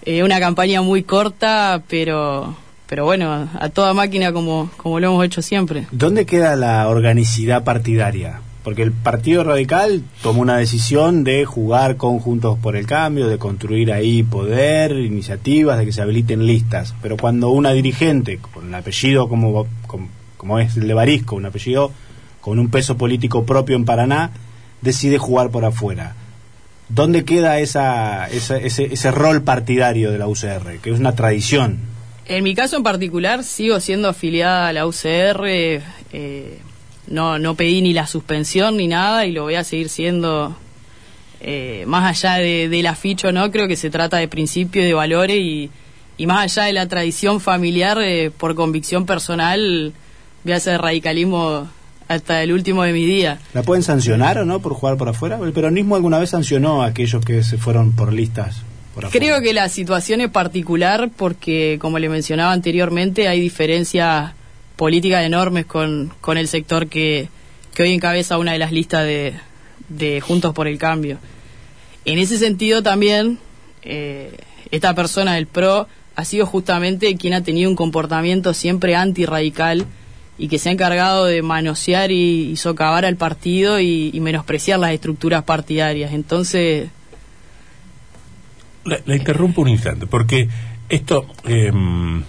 Eh, 0.03 0.23
una 0.23 0.39
campaña 0.39 0.81
muy 0.81 1.03
corta, 1.03 1.83
pero, 1.89 2.55
pero 2.87 3.03
bueno, 3.03 3.49
a 3.59 3.67
toda 3.67 3.93
máquina 3.93 4.31
como, 4.31 4.71
como 4.77 5.01
lo 5.01 5.07
hemos 5.07 5.25
hecho 5.25 5.41
siempre. 5.41 5.85
¿Dónde 5.91 6.25
queda 6.25 6.55
la 6.55 6.87
organicidad 6.87 7.65
partidaria? 7.65 8.39
Porque 8.63 8.83
el 8.83 8.93
Partido 8.93 9.43
Radical 9.43 10.01
tomó 10.21 10.39
una 10.39 10.55
decisión 10.55 11.25
de 11.25 11.43
jugar 11.43 11.97
conjuntos 11.97 12.57
por 12.57 12.77
el 12.77 12.87
cambio, 12.87 13.27
de 13.27 13.37
construir 13.37 13.91
ahí 13.91 14.23
poder, 14.23 14.93
iniciativas, 14.93 15.77
de 15.77 15.83
que 15.83 15.91
se 15.91 16.01
habiliten 16.01 16.47
listas. 16.47 16.95
Pero 17.01 17.17
cuando 17.17 17.49
una 17.49 17.73
dirigente, 17.73 18.37
con 18.37 18.69
el 18.69 18.75
apellido 18.75 19.27
como, 19.27 19.67
como, 19.87 20.07
como 20.37 20.59
es 20.59 20.77
el 20.77 20.87
de 20.87 20.93
Barisco, 20.93 21.35
un 21.35 21.47
apellido 21.47 21.91
con 22.43 22.59
un 22.59 22.69
peso 22.69 22.97
político 22.97 23.45
propio 23.45 23.75
en 23.77 23.85
Paraná, 23.85 24.31
decide 24.81 25.17
jugar 25.17 25.49
por 25.49 25.63
afuera. 25.65 26.13
¿Dónde 26.89 27.23
queda 27.23 27.59
esa, 27.59 28.27
esa- 28.29 28.57
ese, 28.57 28.93
ese 28.93 29.11
rol 29.11 29.41
partidario 29.43 30.11
de 30.11 30.17
la 30.19 30.27
UCR, 30.27 30.79
que 30.81 30.91
es 30.91 30.99
una 30.99 31.15
tradición? 31.15 31.79
En 32.25 32.43
mi 32.43 32.53
caso 32.53 32.75
en 32.77 32.83
particular, 32.83 33.43
sigo 33.43 33.79
siendo 33.79 34.09
afiliada 34.09 34.67
a 34.67 34.73
la 34.73 34.85
UCR. 34.85 35.45
eh, 35.47 36.59
no, 37.07 37.37
no 37.39 37.55
pedí 37.55 37.81
ni 37.81 37.93
la 37.93 38.07
suspensión 38.07 38.77
ni 38.77 38.87
nada 38.87 39.25
y 39.25 39.31
lo 39.31 39.43
voy 39.43 39.55
a 39.55 39.63
seguir 39.63 39.89
siendo 39.89 40.55
eh, 41.41 41.83
más 41.87 42.05
allá 42.23 42.35
de, 42.41 42.69
del 42.69 42.87
aficho, 42.87 43.31
¿no? 43.31 43.51
Creo 43.51 43.67
que 43.67 43.75
se 43.75 43.89
trata 43.89 44.17
de 44.17 44.27
principios, 44.29 44.85
de 44.85 44.93
valores 44.93 45.37
y, 45.37 45.69
más 46.25 46.43
allá 46.43 46.67
de 46.67 46.73
la 46.73 46.87
tradición 46.87 47.41
familiar, 47.41 47.97
eh, 48.01 48.31
por 48.31 48.55
convicción 48.55 49.05
personal, 49.05 49.91
voy 50.45 50.53
a 50.53 50.57
hacer 50.57 50.79
radicalismo 50.79 51.67
hasta 52.13 52.43
el 52.43 52.51
último 52.51 52.83
de 52.83 52.93
mi 52.93 53.05
día. 53.05 53.39
¿La 53.53 53.63
pueden 53.63 53.83
sancionar 53.83 54.37
o 54.37 54.45
no 54.45 54.59
por 54.59 54.73
jugar 54.73 54.97
por 54.97 55.09
afuera? 55.09 55.39
¿El 55.41 55.53
peronismo 55.53 55.95
alguna 55.95 56.19
vez 56.19 56.29
sancionó 56.29 56.83
a 56.83 56.87
aquellos 56.87 57.23
que 57.23 57.43
se 57.43 57.57
fueron 57.57 57.93
por 57.93 58.13
listas? 58.13 58.61
Por 58.95 59.05
afuera? 59.05 59.25
Creo 59.25 59.41
que 59.41 59.53
la 59.53 59.69
situación 59.69 60.21
es 60.21 60.29
particular 60.29 61.09
porque, 61.15 61.77
como 61.79 61.99
le 61.99 62.09
mencionaba 62.09 62.53
anteriormente, 62.53 63.27
hay 63.27 63.39
diferencias 63.39 64.31
políticas 64.75 65.23
enormes 65.25 65.65
con, 65.65 66.11
con 66.21 66.37
el 66.37 66.47
sector 66.47 66.87
que, 66.87 67.29
que 67.73 67.83
hoy 67.83 67.93
encabeza 67.93 68.37
una 68.37 68.53
de 68.53 68.59
las 68.59 68.71
listas 68.71 69.03
de, 69.03 69.33
de 69.89 70.21
Juntos 70.21 70.53
por 70.53 70.67
el 70.67 70.77
Cambio. 70.77 71.17
En 72.05 72.19
ese 72.19 72.37
sentido 72.37 72.83
también, 72.83 73.39
eh, 73.83 74.35
esta 74.71 74.93
persona 74.93 75.35
del 75.35 75.47
PRO 75.47 75.87
ha 76.15 76.25
sido 76.25 76.45
justamente 76.45 77.15
quien 77.15 77.33
ha 77.33 77.43
tenido 77.43 77.69
un 77.69 77.75
comportamiento 77.75 78.53
siempre 78.53 78.95
antirradical 78.95 79.85
y 80.37 80.47
que 80.47 80.57
se 80.57 80.69
ha 80.69 80.71
encargado 80.71 81.25
de 81.25 81.41
manosear 81.41 82.11
y, 82.11 82.55
socavar 82.55 83.05
al 83.05 83.17
partido 83.17 83.79
y, 83.79 84.19
menospreciar 84.19 84.79
las 84.79 84.91
estructuras 84.91 85.43
partidarias. 85.43 86.13
Entonces, 86.13 86.89
La, 88.85 88.99
interrumpo 89.15 89.61
un 89.61 89.69
instante, 89.69 90.07
porque 90.07 90.49
esto, 90.89 91.27
em, 91.45 92.23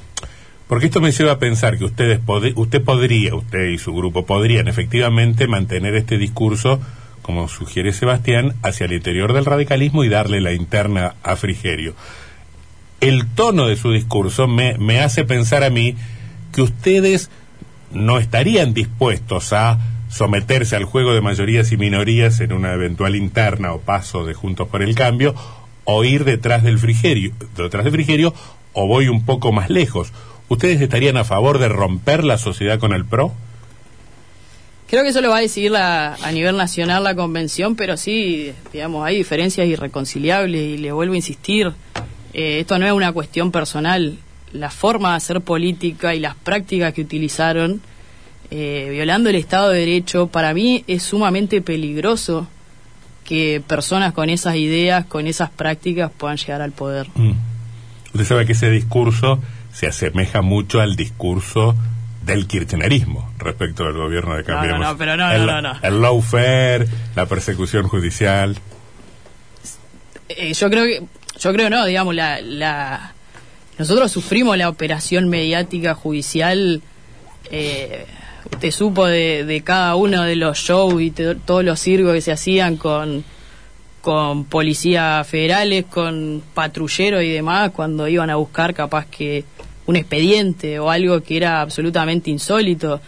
porque 0.69 0.87
esto 0.87 1.01
me 1.01 1.13
lleva 1.13 1.33
a 1.33 1.39
pensar 1.39 1.79
que 1.79 1.85
ustedes 1.85 2.21
usted 2.55 2.83
podría, 2.83 3.35
usted 3.35 3.69
y 3.69 3.79
su 3.79 3.95
grupo 3.95 4.25
podrían 4.27 4.69
efectivamente 4.69 5.49
mantener 5.49 5.95
este 5.95 6.19
discurso, 6.19 6.81
como 7.23 7.49
sugiere 7.49 7.93
Sebastián, 7.93 8.55
hacia 8.63 8.87
el 8.87 8.93
interior 8.93 9.33
del 9.33 9.47
radicalismo 9.47 10.05
y 10.05 10.09
darle 10.09 10.41
la 10.41 10.53
interna 10.53 11.15
a 11.23 11.37
Frigerio. 11.37 11.95
El 13.01 13.27
tono 13.35 13.67
de 13.67 13.77
su 13.77 13.91
discurso 13.93 14.47
me, 14.47 14.79
me 14.79 15.01
hace 15.01 15.25
pensar 15.25 15.65
a 15.65 15.71
mí 15.71 15.97
que 16.53 16.63
ustedes 16.63 17.31
no 17.95 18.19
estarían 18.19 18.75
dispuestos 18.75 19.53
a 19.53 19.79
someterse 20.09 20.77
al 20.77 20.85
juego 20.85 21.13
de 21.15 21.21
mayorías 21.21 21.73
y 21.73 21.77
minorías 21.77 22.41
en 22.41 22.53
una 22.53 22.73
eventual 22.73 23.17
interna 23.17 23.73
o 23.73 23.81
paso 23.81 24.25
de 24.25 24.35
Juntos 24.35 24.69
por 24.69 24.83
el 24.83 24.95
Cambio, 24.95 25.35
o 25.85 26.05
ir 26.05 26.25
detrás 26.25 26.63
del 26.63 26.79
frigerio, 26.79 27.33
detrás 27.57 27.85
del 27.85 27.93
frigerio, 27.93 28.33
o 28.73 28.87
voy 28.87 29.09
un 29.09 29.25
poco 29.25 29.53
más 29.53 29.71
lejos. 29.71 30.13
¿Ustedes 30.49 30.81
estarían 30.81 31.17
a 31.17 31.25
favor 31.25 31.59
de 31.59 31.69
romper 31.69 32.23
la 32.25 32.39
sociedad 32.39 32.79
con 32.79 32.93
el 32.93 33.05
PRO? 33.05 33.33
Creo 34.89 35.03
que 35.03 35.09
eso 35.09 35.21
lo 35.23 35.31
va 35.31 35.39
a 35.39 35.41
decidir 35.41 35.71
la- 35.71 36.15
a 36.23 36.31
nivel 36.33 36.57
nacional 36.57 37.03
la 37.05 37.15
convención, 37.15 37.75
pero 37.75 37.97
sí, 37.97 38.53
digamos, 38.73 39.05
hay 39.07 39.17
diferencias 39.17 39.67
irreconciliables 39.67 40.61
y 40.61 40.79
le 40.79 40.93
vuelvo 40.93 41.15
a 41.15 41.17
insistir, 41.17 41.73
eh, 42.35 42.61
esto 42.61 42.79
no 42.79 42.87
es 42.87 42.93
una 42.93 43.11
cuestión 43.13 43.51
personal, 43.51 44.19
la 44.55 44.71
forma 44.71 45.11
de 45.11 45.17
hacer 45.17 45.41
política 45.41 46.15
y 46.15 46.21
las 46.21 46.37
prácticas 46.37 46.95
que 46.95 47.03
utilizaron, 47.03 47.83
eh, 48.51 48.89
violando 48.91 49.29
el 49.29 49.37
Estado 49.37 49.71
de 49.71 49.81
Derecho, 49.81 50.29
para 50.29 50.55
mí 50.55 50.85
es 50.87 51.03
sumamente 51.03 51.61
peligroso 51.61 52.49
que 53.25 53.63
personas 53.67 54.13
con 54.13 54.31
esas 54.31 54.55
ideas, 54.57 55.07
con 55.07 55.27
esas 55.27 55.51
prácticas 55.51 56.11
puedan 56.17 56.37
llegar 56.37 56.63
al 56.63 56.73
poder. 56.73 57.09
Mm. 57.15 57.33
Usted 58.13 58.25
sabe 58.25 58.47
que 58.47 58.53
ese 58.53 58.71
discurso 58.71 59.41
se 59.73 59.89
asemeja 59.89 60.41
mucho 60.41 60.81
al 60.81 60.95
discurso 60.95 61.75
del 62.25 62.47
kirchnerismo 62.47 63.33
respecto 63.39 63.85
al 63.85 63.95
gobierno 63.95 64.37
de 64.37 64.45
Cambiemos. 64.45 64.81
no, 64.81 64.97
pero 64.97 65.17
no, 65.17 65.33
el, 65.33 65.47
no, 65.47 65.61
no, 65.61 65.75
no. 65.75 65.81
El 65.83 66.01
lawfare, 66.01 66.87
la 67.17 67.27
persecución 67.27 67.89
judicial. 67.89 68.57
Eh, 70.29 70.55
yo 70.55 70.71
creo 70.71 70.85
que 70.85 71.03
yo 71.41 71.53
creo 71.53 71.69
no 71.69 71.85
digamos 71.85 72.15
la, 72.15 72.41
la 72.41 73.15
nosotros 73.79 74.11
sufrimos 74.13 74.57
la 74.57 74.69
operación 74.69 75.29
mediática 75.29 75.95
judicial 75.95 76.81
eh, 77.51 78.07
usted 78.53 78.71
supo 78.71 79.07
de, 79.07 79.45
de 79.45 79.63
cada 79.63 79.97
uno 79.97 80.23
de 80.23 80.37
los 80.37 80.59
shows 80.59 81.01
y 81.03 81.11
te- 81.11 81.35
todos 81.35 81.65
los 81.65 81.81
circos 81.81 82.13
que 82.15 82.21
se 82.21 82.33
hacían 82.33 82.77
con 82.77 83.25
con 84.01 84.45
policías 84.45 85.27
federales 85.27 85.87
con 85.87 86.43
patrulleros 86.53 87.23
y 87.23 87.31
demás 87.31 87.71
cuando 87.71 88.07
iban 88.07 88.29
a 88.29 88.37
buscar 88.37 88.75
capaz 88.75 89.07
que 89.07 89.45
un 89.87 89.97
expediente 89.97 90.79
o 90.79 90.91
algo 90.91 91.23
que 91.23 91.37
era 91.39 91.61
absolutamente 91.63 92.31
insólito. 92.31 93.01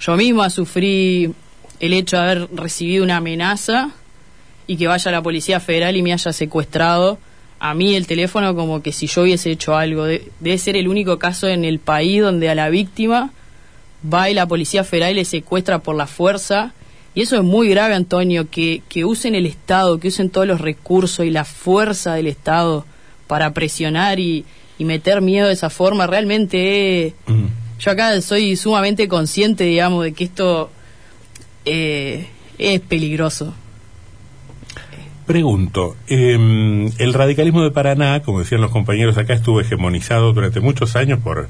Yo 0.00 0.16
misma 0.16 0.48
sufrí 0.50 1.32
el 1.80 1.92
hecho 1.92 2.16
de 2.16 2.22
haber 2.22 2.48
recibido 2.54 3.02
una 3.04 3.16
amenaza 3.16 3.90
y 4.68 4.76
que 4.76 4.86
vaya 4.86 5.10
la 5.10 5.22
Policía 5.22 5.58
Federal 5.60 5.96
y 5.96 6.02
me 6.02 6.12
haya 6.12 6.32
secuestrado 6.32 7.18
a 7.58 7.74
mí 7.74 7.94
el 7.94 8.06
teléfono 8.06 8.54
como 8.54 8.82
que 8.82 8.92
si 8.92 9.06
yo 9.06 9.22
hubiese 9.22 9.50
hecho 9.50 9.76
algo. 9.76 10.04
De- 10.04 10.30
debe 10.40 10.58
ser 10.58 10.76
el 10.76 10.88
único 10.88 11.18
caso 11.18 11.48
en 11.48 11.64
el 11.64 11.78
país 11.78 12.20
donde 12.22 12.48
a 12.50 12.54
la 12.54 12.68
víctima 12.68 13.30
va 14.12 14.28
y 14.30 14.34
la 14.34 14.46
Policía 14.46 14.84
Federal 14.84 15.12
y 15.12 15.14
le 15.16 15.24
secuestra 15.24 15.78
por 15.80 15.96
la 15.96 16.06
fuerza. 16.06 16.72
Y 17.14 17.22
eso 17.22 17.36
es 17.36 17.42
muy 17.42 17.68
grave, 17.70 17.94
Antonio, 17.94 18.50
que, 18.50 18.82
que 18.90 19.04
usen 19.06 19.34
el 19.34 19.46
Estado, 19.46 19.98
que 19.98 20.08
usen 20.08 20.28
todos 20.28 20.46
los 20.46 20.60
recursos 20.60 21.24
y 21.24 21.30
la 21.30 21.44
fuerza 21.46 22.14
del 22.14 22.26
Estado 22.26 22.84
para 23.26 23.54
presionar 23.54 24.20
y, 24.20 24.44
y 24.78 24.84
meter 24.84 25.22
miedo 25.22 25.46
de 25.46 25.54
esa 25.54 25.70
forma. 25.70 26.06
Realmente, 26.06 27.06
eh, 27.06 27.14
Mm. 27.26 27.46
yo 27.80 27.90
acá 27.90 28.20
soy 28.20 28.54
sumamente 28.56 29.08
consciente, 29.08 29.64
digamos, 29.64 30.04
de 30.04 30.12
que 30.12 30.24
esto 30.24 30.70
eh, 31.64 32.26
es 32.58 32.80
peligroso. 32.80 33.54
Pregunto, 35.26 35.96
eh, 36.06 36.92
el 36.98 37.12
radicalismo 37.14 37.62
de 37.62 37.72
Paraná, 37.72 38.22
como 38.22 38.38
decían 38.38 38.60
los 38.60 38.70
compañeros 38.70 39.18
acá, 39.18 39.34
estuvo 39.34 39.60
hegemonizado 39.60 40.32
durante 40.32 40.60
muchos 40.60 40.94
años 40.94 41.18
por, 41.18 41.48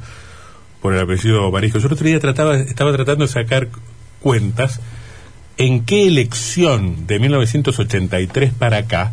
por 0.80 0.94
el 0.94 1.00
apellido 1.00 1.50
Barisco. 1.50 1.78
Yo 1.78 1.88
el 1.88 1.92
otro 1.92 2.06
día 2.06 2.18
trataba, 2.18 2.56
estaba 2.56 2.92
tratando 2.92 3.26
de 3.26 3.32
sacar 3.32 3.68
cuentas 4.20 4.80
en 5.58 5.84
qué 5.84 6.06
elección 6.06 7.06
de 7.06 7.18
1983 7.18 8.52
para 8.54 8.78
acá 8.78 9.12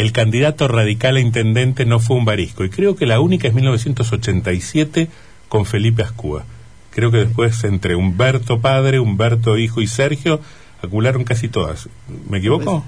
el 0.00 0.12
candidato 0.12 0.66
radical 0.66 1.16
a 1.16 1.20
intendente 1.20 1.84
no 1.84 2.00
fue 2.00 2.16
un 2.16 2.24
Barisco. 2.24 2.64
Y 2.64 2.70
creo 2.70 2.96
que 2.96 3.06
la 3.06 3.20
única 3.20 3.48
es 3.48 3.54
1987 3.54 5.08
con 5.48 5.66
Felipe 5.66 6.02
Ascúa. 6.02 6.44
Creo 6.90 7.10
que 7.10 7.18
después 7.18 7.62
entre 7.64 7.96
Humberto 7.96 8.60
padre, 8.60 8.98
Humberto 8.98 9.58
hijo 9.58 9.80
y 9.82 9.86
Sergio 9.86 10.40
acumularon 10.82 11.24
casi 11.24 11.48
todas. 11.48 11.88
¿Me 12.28 12.38
equivoco? 12.38 12.84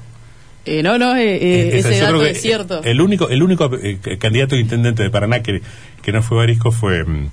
Eh, 0.65 0.83
no, 0.83 0.97
no, 0.99 1.17
eh, 1.17 1.37
eh, 1.37 1.79
Esa, 1.79 1.91
ese 1.91 2.01
dato 2.03 2.25
es 2.25 2.41
cierto. 2.41 2.83
El 2.85 3.01
único, 3.01 3.29
el 3.29 3.43
único 3.43 3.71
eh, 3.83 3.99
candidato 4.19 4.55
a 4.55 4.59
intendente 4.59 5.03
de 5.03 5.11
Paraná 5.11 5.43
que, 5.43 5.61
que 6.03 6.13
no 6.13 6.23
fue 6.23 6.37
Barisco 6.39 6.71
fue 6.71 7.03
mm, 7.05 7.31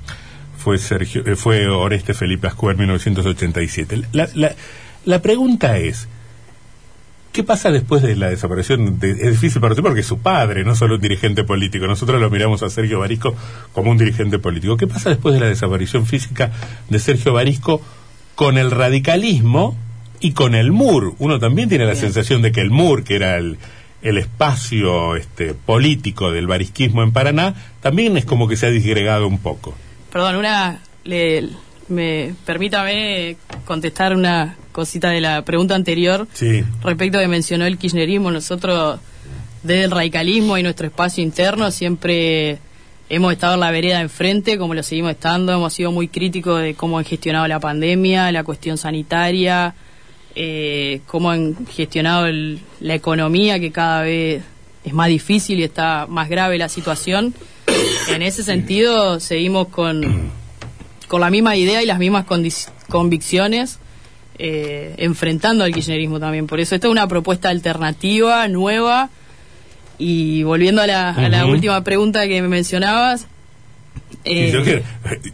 fue 0.58 0.78
Sergio, 0.78 1.24
eh, 1.26 1.36
fue 1.36 1.68
Oreste 1.68 2.14
Felipe 2.14 2.48
Ascúa 2.48 2.72
en 2.72 2.80
1987. 2.80 4.02
La, 4.14 4.28
la, 4.34 4.56
la 5.06 5.22
pregunta 5.22 5.78
es 5.78 6.08
¿Qué 7.32 7.44
pasa 7.44 7.70
después 7.72 8.02
de 8.02 8.16
la 8.16 8.30
desaparición? 8.32 9.00
de- 9.00 9.12
es 9.12 9.32
difícil 9.34 9.62
para 9.62 9.74
usted 9.74 9.84
porque 9.84 10.00
es 10.02 10.08
su 10.08 10.18
padre, 10.18 10.64
no 10.64 10.76
solo 10.76 10.96
un 10.96 11.02
dirigente 11.02 11.44
político. 11.44 11.86
Nosotros 11.86 12.20
lo 12.20 12.32
miramos 12.32 12.64
a 12.64 12.72
Sergio 12.72 13.00
Barisco 13.00 13.36
como 13.72 13.92
un 13.92 14.00
dirigente 14.00 14.40
político. 14.40 14.76
¿Qué 14.78 14.88
pasa 14.88 15.12
después 15.12 15.36
de 15.36 15.42
la 15.42 15.46
desaparición 15.46 16.08
física 16.08 16.52
de 16.90 16.98
Sergio 16.98 17.34
Barisco 17.34 17.82
con 18.34 18.58
el 18.58 18.72
radicalismo 18.72 19.78
y 20.20 20.32
con 20.34 20.56
el 20.56 20.72
MUR? 20.72 21.16
Uno 21.20 21.40
también 21.40 21.70
tiene 21.70 21.86
la 21.86 21.92
Bien. 21.92 22.02
sensación 22.06 22.42
de 22.42 22.52
que 22.52 22.62
el 22.62 22.70
MUR, 22.72 23.04
que 23.04 23.16
era 23.16 23.38
el, 23.38 23.58
el 24.02 24.18
espacio 24.18 25.16
este, 25.16 25.54
político 25.54 26.32
del 26.32 26.48
barisquismo 26.48 27.04
en 27.04 27.12
Paraná, 27.12 27.54
también 27.82 28.18
es 28.18 28.26
como 28.26 28.48
que 28.48 28.56
se 28.56 28.66
ha 28.68 28.70
disgregado 28.72 29.28
un 29.28 29.40
poco. 29.40 29.76
Perdón, 30.12 30.36
una. 30.38 30.80
Le, 31.06 31.48
me, 31.88 32.34
permítame 32.46 33.38
contestar 33.66 34.16
una 34.16 34.56
cosita 34.72 35.10
de 35.10 35.22
la 35.22 35.44
pregunta 35.44 35.76
anterior 35.76 36.28
Sí. 36.34 36.64
respecto 36.84 37.18
a 37.18 37.22
que 37.22 37.28
mencionó 37.28 37.66
el 37.66 37.78
kirchnerismo. 37.78 38.32
Nosotros, 38.32 39.00
desde 39.64 39.86
el 39.86 39.92
radicalismo 39.92 40.58
y 40.58 40.64
nuestro 40.64 40.88
espacio 40.88 41.24
interno, 41.24 41.72
siempre 41.72 42.60
hemos 43.10 43.32
estado 43.34 43.56
en 43.56 43.60
la 43.62 43.72
vereda 43.72 44.02
enfrente, 44.02 44.58
como 44.58 44.74
lo 44.76 44.84
seguimos 44.84 45.12
estando. 45.12 45.52
Hemos 45.54 45.74
sido 45.74 45.92
muy 45.92 46.08
críticos 46.08 46.62
de 46.62 46.76
cómo 46.76 46.98
han 47.00 47.06
gestionado 47.06 47.48
la 47.48 47.60
pandemia, 47.60 48.32
la 48.32 48.44
cuestión 48.44 48.78
sanitaria, 48.78 49.74
eh, 50.36 51.02
cómo 51.08 51.32
han 51.32 51.66
gestionado 51.68 52.26
el- 52.28 52.60
la 52.80 52.96
economía, 52.96 53.60
que 53.60 53.72
cada 53.72 54.04
vez 54.04 54.44
es 54.84 54.94
más 54.94 55.08
difícil 55.10 55.60
y 55.60 55.64
está 55.64 56.06
más 56.08 56.30
grave 56.30 56.58
la 56.58 56.70
situación. 56.70 57.34
En 58.10 58.22
ese 58.22 58.44
sentido, 58.44 59.20
seguimos 59.20 59.68
con, 59.68 60.32
con 61.08 61.22
la 61.22 61.30
misma 61.30 61.56
idea 61.56 61.84
y 61.84 61.86
las 61.86 62.00
mismas 62.00 62.26
convicciones, 62.88 63.80
eh, 64.38 64.96
enfrentando 64.98 65.64
al 65.64 65.74
kirchnerismo 65.74 66.20
también. 66.20 66.48
Por 66.48 66.60
eso, 66.60 66.74
esta 66.76 66.88
es 66.88 66.92
una 66.92 67.08
propuesta 67.08 67.50
alternativa, 67.50 68.48
nueva. 68.48 69.10
Y 69.98 70.44
volviendo 70.44 70.82
a 70.82 70.88
la, 70.88 71.10
a 71.10 71.28
la 71.30 71.46
última 71.46 71.84
pregunta 71.84 72.26
que 72.28 72.42
me 72.42 72.48
mencionabas. 72.48 73.28
Y, 74.26 74.38
eh, 74.40 74.52
yo 74.52 74.64
quiero- 74.64 74.82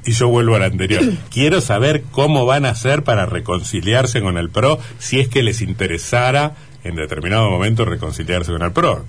y 0.06 0.12
yo 0.12 0.28
vuelvo 0.28 0.56
al 0.56 0.64
anterior. 0.64 1.04
Quiero 1.32 1.60
saber 1.62 2.04
cómo 2.12 2.46
van 2.46 2.66
a 2.66 2.70
hacer 2.70 3.04
para 3.04 3.26
reconciliarse 3.26 4.22
con 4.22 4.38
el 4.38 4.50
PRO 4.50 4.80
si 5.00 5.20
es 5.20 5.28
que 5.28 5.42
les 5.44 5.62
interesara 5.62 6.56
en 6.84 6.96
determinado 6.96 7.50
momento 7.50 7.84
reconciliarse 7.86 8.52
con 8.52 8.62
el 8.62 8.72
PRO. 8.72 9.06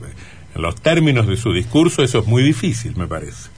En 0.54 0.62
los 0.62 0.80
términos 0.80 1.26
de 1.26 1.36
su 1.36 1.52
discurso 1.52 2.02
eso 2.02 2.20
es 2.20 2.26
muy 2.26 2.42
difícil, 2.42 2.96
me 2.96 3.06
parece. 3.06 3.50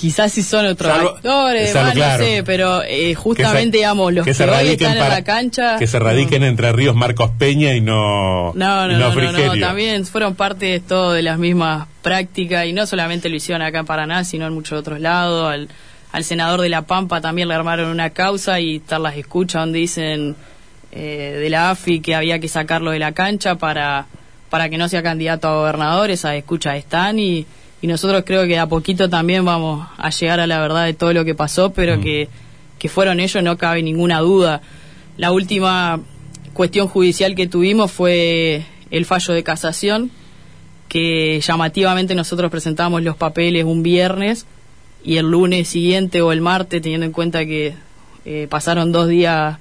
Quizás 0.00 0.32
si 0.32 0.42
son 0.42 0.64
otros 0.64 0.90
Salvo- 0.90 1.16
actores, 1.16 1.72
salvo, 1.72 1.86
más, 1.88 1.94
claro. 1.94 2.22
no 2.22 2.24
sé, 2.30 2.42
pero 2.42 2.82
eh, 2.82 3.08
Que 3.10 3.14
justamente, 3.14 3.72
se- 3.72 3.82
digamos, 3.82 4.12
los 4.14 4.24
que, 4.24 4.32
se 4.32 4.44
hoy 4.48 4.68
están 4.68 4.92
en 4.92 4.98
para- 4.98 5.14
la 5.16 5.24
cancha... 5.24 5.76
Que 5.78 5.86
se 5.86 5.98
radiquen 5.98 6.42
entre 6.42 6.72
Ríos 6.72 6.94
Marcos 6.96 7.30
Peña 7.38 7.74
y 7.74 7.82
no, 7.82 8.52
No, 8.54 8.86
no, 8.88 8.98
no, 8.98 9.14
no, 9.14 9.32
no, 9.54 9.58
también 9.60 10.06
fueron 10.06 10.36
parte 10.36 10.64
de 10.66 10.80
todo 10.80 11.12
de 11.12 11.22
las 11.22 11.38
mismas 11.38 11.86
prácticas 12.00 12.64
y 12.64 12.72
no 12.72 12.86
solamente 12.86 13.28
lo 13.28 13.36
hicieron 13.36 13.60
acá 13.60 13.80
en 13.80 13.86
Paraná, 13.86 14.24
sino 14.24 14.46
en 14.46 14.54
muchos 14.54 14.78
otros 14.78 15.00
lados. 15.00 15.52
Al, 15.52 15.68
al 16.12 16.24
senador 16.24 16.62
de 16.62 16.70
La 16.70 16.82
Pampa 16.82 17.20
también 17.20 17.48
le 17.48 17.54
armaron 17.54 17.90
una 17.90 18.08
causa 18.10 18.58
y 18.58 18.76
estar 18.76 19.00
las 19.00 19.16
escuchas 19.16 19.60
donde 19.62 19.80
dicen 19.80 20.34
eh, 20.92 21.36
de 21.42 21.50
la 21.50 21.70
AFI 21.70 22.00
que 22.00 22.14
había 22.14 22.38
que 22.38 22.48
sacarlo 22.48 22.90
de 22.90 22.98
la 23.00 23.12
cancha 23.12 23.56
para, 23.56 24.06
para 24.48 24.70
que 24.70 24.78
no 24.78 24.88
sea 24.88 25.02
candidato 25.02 25.46
a 25.48 25.54
gobernador. 25.56 26.10
Esas 26.10 26.36
escuchas 26.36 26.76
están 26.76 27.18
y, 27.18 27.44
y 27.82 27.86
nosotros 27.86 28.24
creo 28.26 28.46
que 28.46 28.58
a 28.58 28.66
poquito 28.66 29.08
también 29.08 29.44
vamos 29.44 29.86
a 29.96 30.10
llegar 30.10 30.40
a 30.40 30.46
la 30.46 30.60
verdad 30.60 30.84
de 30.84 30.94
todo 30.94 31.12
lo 31.12 31.24
que 31.24 31.34
pasó, 31.34 31.72
pero 31.72 31.96
Mm. 31.96 32.00
que, 32.02 32.28
que 32.78 32.88
fueron 32.88 33.20
ellos, 33.20 33.42
no 33.42 33.56
cabe 33.56 33.82
ninguna 33.82 34.20
duda. 34.20 34.60
La 35.16 35.32
última 35.32 36.00
cuestión 36.52 36.88
judicial 36.88 37.34
que 37.34 37.46
tuvimos 37.46 37.90
fue 37.90 38.64
el 38.90 39.04
fallo 39.06 39.34
de 39.34 39.42
casación, 39.42 40.10
que 40.88 41.40
llamativamente 41.40 42.14
nosotros 42.14 42.50
presentamos 42.50 43.02
los 43.02 43.16
papeles 43.16 43.64
un 43.64 43.82
viernes 43.82 44.46
y 45.04 45.16
el 45.16 45.30
lunes 45.30 45.68
siguiente 45.68 46.20
o 46.20 46.32
el 46.32 46.40
martes, 46.40 46.82
teniendo 46.82 47.06
en 47.06 47.12
cuenta 47.12 47.46
que 47.46 47.74
eh, 48.24 48.46
pasaron 48.50 48.92
dos 48.92 49.08
días 49.08 49.58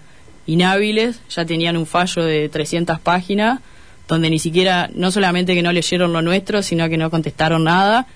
inhábiles, 0.47 1.21
ya 1.29 1.45
tenían 1.45 1.77
un 1.77 1.85
fallo 1.85 2.23
de 2.23 2.49
300 2.49 2.99
páginas, 2.99 3.59
donde 4.09 4.29
ni 4.29 4.39
siquiera, 4.39 4.89
no 4.93 5.11
solamente 5.11 5.53
que 5.55 5.61
no 5.61 5.71
leyeron 5.71 6.11
lo 6.11 6.21
nuestro, 6.21 6.61
sino 6.63 6.89
que 6.89 6.97
no 6.97 7.09
contestaron 7.09 7.63
nada, 7.63 8.07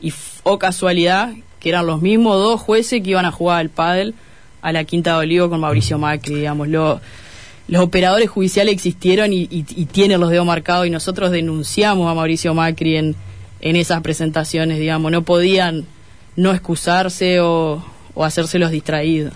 y 0.00 0.12
o 0.42 0.58
casualidad, 0.58 1.32
que 1.60 1.68
eran 1.68 1.86
los 1.86 2.02
mismos 2.02 2.34
dos 2.36 2.60
jueces 2.60 3.00
que 3.02 3.10
iban 3.10 3.24
a 3.26 3.30
jugar 3.30 3.60
al 3.60 3.68
pádel 3.70 4.14
a 4.62 4.72
la 4.72 4.82
Quinta 4.84 5.12
de 5.12 5.18
Olivo 5.18 5.48
con 5.50 5.60
Mauricio 5.60 5.98
Macri, 5.98 6.34
digamos, 6.34 6.66
lo- 6.68 7.00
los 7.68 7.82
operadores 7.82 8.28
judiciales 8.28 8.74
existieron 8.74 9.32
y, 9.32 9.42
y- 9.50 9.64
y 9.76 9.84
tienen 9.86 10.20
los 10.20 10.30
dedos 10.30 10.44
marcados 10.46 10.86
y 10.86 10.90
nosotros 10.90 11.30
denunciamos 11.30 12.10
a 12.10 12.14
Mauricio 12.14 12.52
Macri 12.54 12.96
en, 12.96 13.14
en 13.60 13.76
esas 13.76 14.00
presentaciones, 14.02 14.78
digamos, 14.78 15.12
no 15.12 15.22
podían 15.22 15.84
no 16.36 16.52
excusarse 16.52 17.40
o, 17.40 17.82
o 18.14 18.24
hacerse 18.24 18.58
los 18.58 18.70
distraídos. 18.70 19.32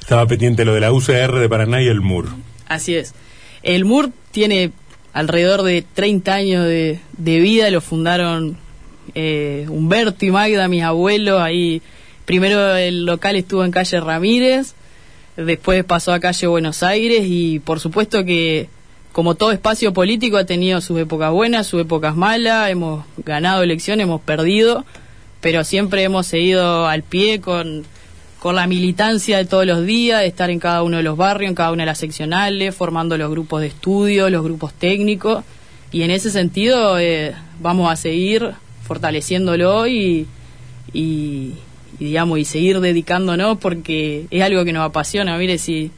Estaba 0.00 0.26
pendiente 0.26 0.64
lo 0.64 0.72
de 0.74 0.80
la 0.80 0.92
UCR 0.92 1.38
de 1.38 1.48
Paraná 1.48 1.82
y 1.82 1.86
el 1.88 2.00
MUR. 2.00 2.28
Así 2.68 2.94
es. 2.94 3.14
El 3.62 3.84
MUR 3.84 4.10
tiene 4.30 4.70
alrededor 5.12 5.62
de 5.62 5.82
30 5.94 6.34
años 6.34 6.64
de, 6.64 7.00
de 7.16 7.40
vida, 7.40 7.70
lo 7.70 7.80
fundaron 7.80 8.56
eh, 9.14 9.66
Humberto 9.68 10.24
y 10.24 10.30
Magda, 10.30 10.68
mis 10.68 10.82
abuelos, 10.82 11.40
ahí 11.40 11.82
primero 12.24 12.76
el 12.76 13.04
local 13.04 13.36
estuvo 13.36 13.64
en 13.64 13.70
calle 13.70 14.00
Ramírez, 14.00 14.74
después 15.36 15.84
pasó 15.84 16.12
a 16.12 16.20
calle 16.20 16.46
Buenos 16.46 16.82
Aires 16.82 17.24
y 17.26 17.58
por 17.60 17.80
supuesto 17.80 18.24
que 18.24 18.68
como 19.12 19.34
todo 19.34 19.52
espacio 19.52 19.92
político 19.92 20.36
ha 20.36 20.44
tenido 20.44 20.80
sus 20.80 20.98
épocas 21.00 21.32
buenas, 21.32 21.66
sus 21.66 21.80
épocas 21.80 22.14
malas, 22.14 22.70
hemos 22.70 23.04
ganado 23.16 23.62
elecciones, 23.62 24.04
hemos 24.04 24.20
perdido, 24.20 24.84
pero 25.40 25.64
siempre 25.64 26.02
hemos 26.02 26.26
seguido 26.26 26.86
al 26.86 27.02
pie 27.02 27.40
con, 27.40 27.84
con 28.38 28.54
la 28.54 28.66
militancia 28.66 29.36
de 29.36 29.44
todos 29.44 29.66
los 29.66 29.84
días, 29.84 30.20
de 30.20 30.26
estar 30.26 30.50
en 30.50 30.60
cada 30.60 30.82
uno 30.82 30.98
de 30.98 31.02
los 31.02 31.16
barrios, 31.16 31.48
en 31.48 31.54
cada 31.54 31.72
una 31.72 31.82
de 31.82 31.86
las 31.86 31.98
seccionales, 31.98 32.74
formando 32.74 33.18
los 33.18 33.30
grupos 33.30 33.60
de 33.60 33.68
estudio, 33.68 34.30
los 34.30 34.44
grupos 34.44 34.72
técnicos, 34.74 35.44
y 35.90 36.02
en 36.02 36.10
ese 36.10 36.30
sentido 36.30 36.98
eh, 36.98 37.34
vamos 37.60 37.90
a 37.90 37.96
seguir 37.96 38.52
fortaleciéndolo 38.84 39.86
y, 39.86 40.26
y, 40.92 41.54
digamos 41.98 42.38
y 42.38 42.44
seguir 42.44 42.80
dedicándonos 42.80 43.58
porque 43.58 44.26
es 44.30 44.42
algo 44.42 44.64
que 44.64 44.72
nos 44.72 44.86
apasiona. 44.86 45.36
Mire, 45.36 45.58
si, 45.58 45.90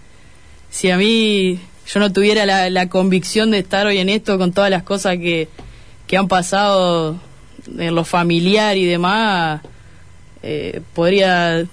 si 0.71 0.91
a 0.91 0.97
mí 0.97 1.59
yo 1.87 2.01
no 2.01 2.13
tuviera 2.13 2.47
la, 2.47 2.71
la 2.71 2.89
convicción 2.89 3.51
de 3.51 3.59
estar 3.59 3.87
hoy 3.87 3.99
en 3.99 4.09
esto 4.09 4.39
con 4.39 4.53
todas 4.53 4.71
las 4.71 4.83
cosas 4.83 5.19
que, 5.19 5.49
que 6.07 6.17
han 6.17 6.29
pasado 6.29 7.21
en 7.79 7.95
lo 7.95 8.05
familiar 8.05 8.77
y 8.77 8.85
demás, 8.87 9.61
eh, 10.43 10.81
podría 10.95 11.67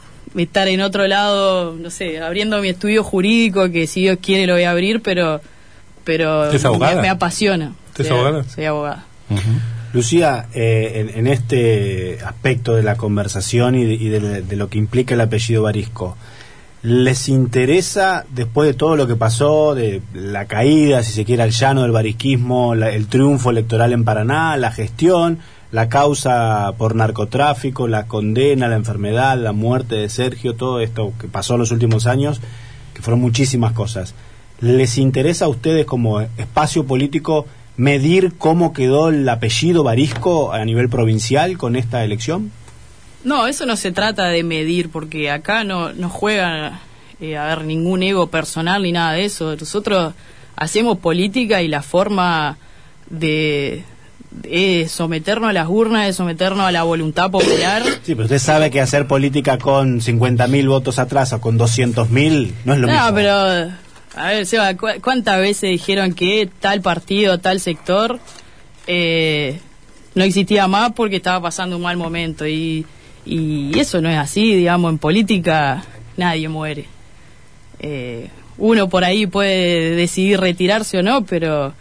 estar 0.44 0.68
en 0.68 0.82
otro 0.82 1.08
lado, 1.08 1.74
no 1.80 1.90
sé, 1.90 2.20
abriendo 2.22 2.60
mi 2.62 2.70
estudio 2.70 3.04
jurídico, 3.04 3.70
que 3.72 3.88
si 3.88 4.02
Dios 4.02 4.18
quiere 4.22 4.46
lo 4.48 4.54
voy 4.54 4.64
a 4.64 4.72
abrir, 4.72 5.02
pero 5.02 5.42
pero 6.04 6.44
¿Usted 6.44 6.56
es 6.56 6.64
me, 6.64 6.68
abogada? 6.70 7.02
me 7.02 7.10
apasiona. 7.10 7.74
¿Usted 7.90 8.04
es 8.04 8.08
Soy- 8.10 8.18
abogada? 8.20 8.44
Soy 8.46 8.66
abogada. 8.66 9.06
Lucía, 9.94 10.48
eh, 10.54 11.08
en, 11.16 11.20
en 11.20 11.34
este 11.34 12.20
aspecto 12.26 12.76
de 12.76 12.84
la 12.84 12.96
conversación 12.98 13.76
y 13.76 13.86
de, 13.86 13.94
y 13.94 14.10
de- 14.10 14.42
de 14.42 14.56
lo 14.56 14.70
que 14.70 14.78
implica 14.78 15.16
el 15.16 15.22
apellido 15.22 15.64
Barisco, 15.64 16.18
¿les 16.84 17.28
interesa, 17.30 18.26
después 18.30 18.68
de 18.68 18.74
todo 18.74 18.96
lo 18.96 19.08
que 19.08 19.16
pasó, 19.16 19.76
de 19.76 20.02
la 20.14 20.46
caída, 20.46 21.04
si 21.04 21.12
se 21.14 21.26
quiere, 21.26 21.44
al 21.44 21.52
llano 21.52 21.82
del 21.84 21.92
barisquismo, 21.92 22.76
la- 22.76 22.90
el 22.92 23.08
triunfo 23.08 23.50
electoral 23.50 23.94
en 23.94 24.04
Paraná, 24.04 24.56
la 24.58 24.72
gestión, 24.72 25.40
la 25.72 25.90
causa 25.90 26.74
por 26.78 26.96
narcotráfico, 26.96 27.88
la 27.88 28.08
condena, 28.08 28.68
la 28.68 28.76
enfermedad, 28.76 29.38
la 29.38 29.52
muerte 29.52 29.96
de 29.96 30.10
Sergio, 30.10 30.56
todo 30.56 30.80
esto 30.80 31.14
que 31.20 31.28
pasó 31.28 31.56
en 31.56 31.60
los 31.62 31.72
últimos 31.72 32.08
años, 32.08 32.42
que 32.94 33.02
fueron 33.02 33.20
muchísimas 33.20 33.74
cosas? 33.74 34.14
¿Les 34.60 34.98
interesa 34.98 35.46
a 35.46 35.50
ustedes 35.50 35.86
como 35.86 36.22
espacio 36.22 36.86
político 36.86 37.46
medir 37.76 38.34
cómo 38.38 38.74
quedó 38.74 39.10
el 39.10 39.28
apellido 39.30 39.84
Barisco 39.84 40.52
a 40.52 40.66
nivel 40.66 40.90
provincial 40.90 41.58
con 41.58 41.76
esta 41.76 42.04
elección? 42.04 42.52
No, 43.24 43.46
eso 43.46 43.66
no 43.66 43.76
se 43.76 43.92
trata 43.92 44.26
de 44.28 44.44
medir, 44.44 44.90
porque 44.90 45.30
acá 45.30 45.64
no, 45.64 45.92
juega 46.10 46.80
eh, 47.20 47.38
a 47.38 47.46
ver 47.46 47.66
ningún 47.66 48.02
ego 48.04 48.28
personal 48.28 48.84
ni 48.84 48.92
nada 48.92 49.14
de 49.14 49.26
eso. 49.26 49.56
Nosotros 49.56 50.14
hacemos 50.56 50.98
política 51.00 51.62
y 51.62 51.68
la 51.68 51.82
forma 51.84 52.58
de, 53.10 53.84
de 54.42 54.88
someternos 54.90 55.50
a 55.50 55.54
las 55.54 55.68
urnas, 55.68 56.06
de 56.08 56.14
someternos 56.14 56.66
a 56.66 56.72
la 56.72 56.84
voluntad 56.84 57.30
popular. 57.32 57.84
Sí, 58.04 58.16
pero 58.16 58.24
usted 58.24 58.40
sabe 58.40 58.72
que 58.72 58.80
hacer 58.82 59.08
política 59.08 59.58
con 59.58 60.00
50.000 60.02 60.68
votos 60.68 61.00
atrás 61.00 61.34
o 61.34 61.42
con 61.42 61.58
200.000 61.60 62.52
no 62.66 62.74
es 62.74 62.80
lo 62.80 62.88
no, 62.88 62.94
mismo. 62.94 63.14
pero, 63.16 63.32
a 64.16 64.28
ver, 64.30 64.46
Seba, 64.46 64.76
¿cu- 64.76 65.02
¿cuántas 65.04 65.40
veces 65.40 65.70
dijeron 65.72 66.14
que 66.14 66.50
tal 66.60 66.82
partido, 66.82 67.38
tal 67.40 67.60
sector 67.60 68.20
eh, 68.88 69.60
no 70.16 70.24
existía 70.24 70.68
más 70.68 70.94
porque 70.94 71.18
estaba 71.18 71.42
pasando 71.42 71.76
un 71.76 71.82
mal 71.84 71.98
momento? 71.98 72.48
Y, 72.48 72.86
y 73.26 73.78
eso 73.78 74.02
no 74.02 74.10
es 74.10 74.18
así, 74.18 74.56
digamos, 74.56 74.92
en 74.92 74.98
política 75.00 75.84
nadie 76.16 76.48
muere. 76.50 76.86
Eh, 77.80 78.30
uno 78.58 78.90
por 78.90 79.04
ahí 79.04 79.28
puede 79.28 79.92
decidir 79.96 80.40
retirarse 80.40 80.98
o 80.98 81.04
no, 81.04 81.26
pero 81.26 81.74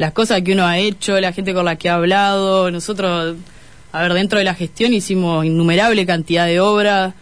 las 0.00 0.12
cosas 0.12 0.40
que 0.40 0.52
uno 0.54 0.64
ha 0.66 0.78
hecho, 0.78 1.20
la 1.20 1.32
gente 1.34 1.52
con 1.52 1.66
la 1.66 1.76
que 1.76 1.90
ha 1.90 1.96
hablado, 1.96 2.70
nosotros, 2.70 3.36
a 3.92 4.00
ver, 4.02 4.14
dentro 4.14 4.38
de 4.38 4.46
la 4.46 4.54
gestión 4.54 4.94
hicimos 4.94 5.44
innumerable 5.44 6.06
cantidad 6.06 6.46
de 6.46 6.58
obras, 6.58 7.12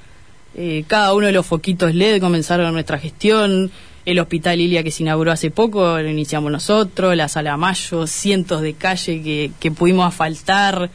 eh, 0.55 0.85
cada 0.87 1.13
uno 1.13 1.27
de 1.27 1.33
los 1.33 1.45
foquitos 1.45 1.93
LED 1.93 2.21
comenzaron 2.21 2.73
nuestra 2.73 2.99
gestión, 2.99 3.73
el 4.05 4.19
Hospital 4.21 4.61
Ilia 4.61 4.85
que 4.85 4.93
se 4.93 5.03
inauguró 5.03 5.33
hace 5.33 5.51
poco 5.51 5.99
lo 5.99 6.09
iniciamos 6.09 6.53
nosotros, 6.53 7.17
la 7.17 7.27
Sala 7.29 7.57
Mayo, 7.57 8.07
cientos 8.07 8.63
de 8.63 8.75
calles 8.75 9.23
que, 9.25 9.51
que 9.59 9.71
pudimos 9.73 10.07
asfaltar, 10.07 10.89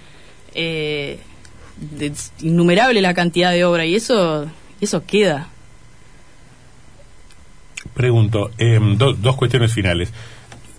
eh, 0.55 1.19
innumerable 2.41 3.01
la 3.01 3.13
cantidad 3.13 3.51
de 3.51 3.65
obra 3.65 3.85
y 3.85 3.95
eso, 3.95 4.45
eso 4.79 5.05
queda. 5.05 5.49
Pregunto, 7.93 8.49
do- 8.97 9.13
dos 9.13 9.35
cuestiones 9.35 9.73
finales. 9.73 10.11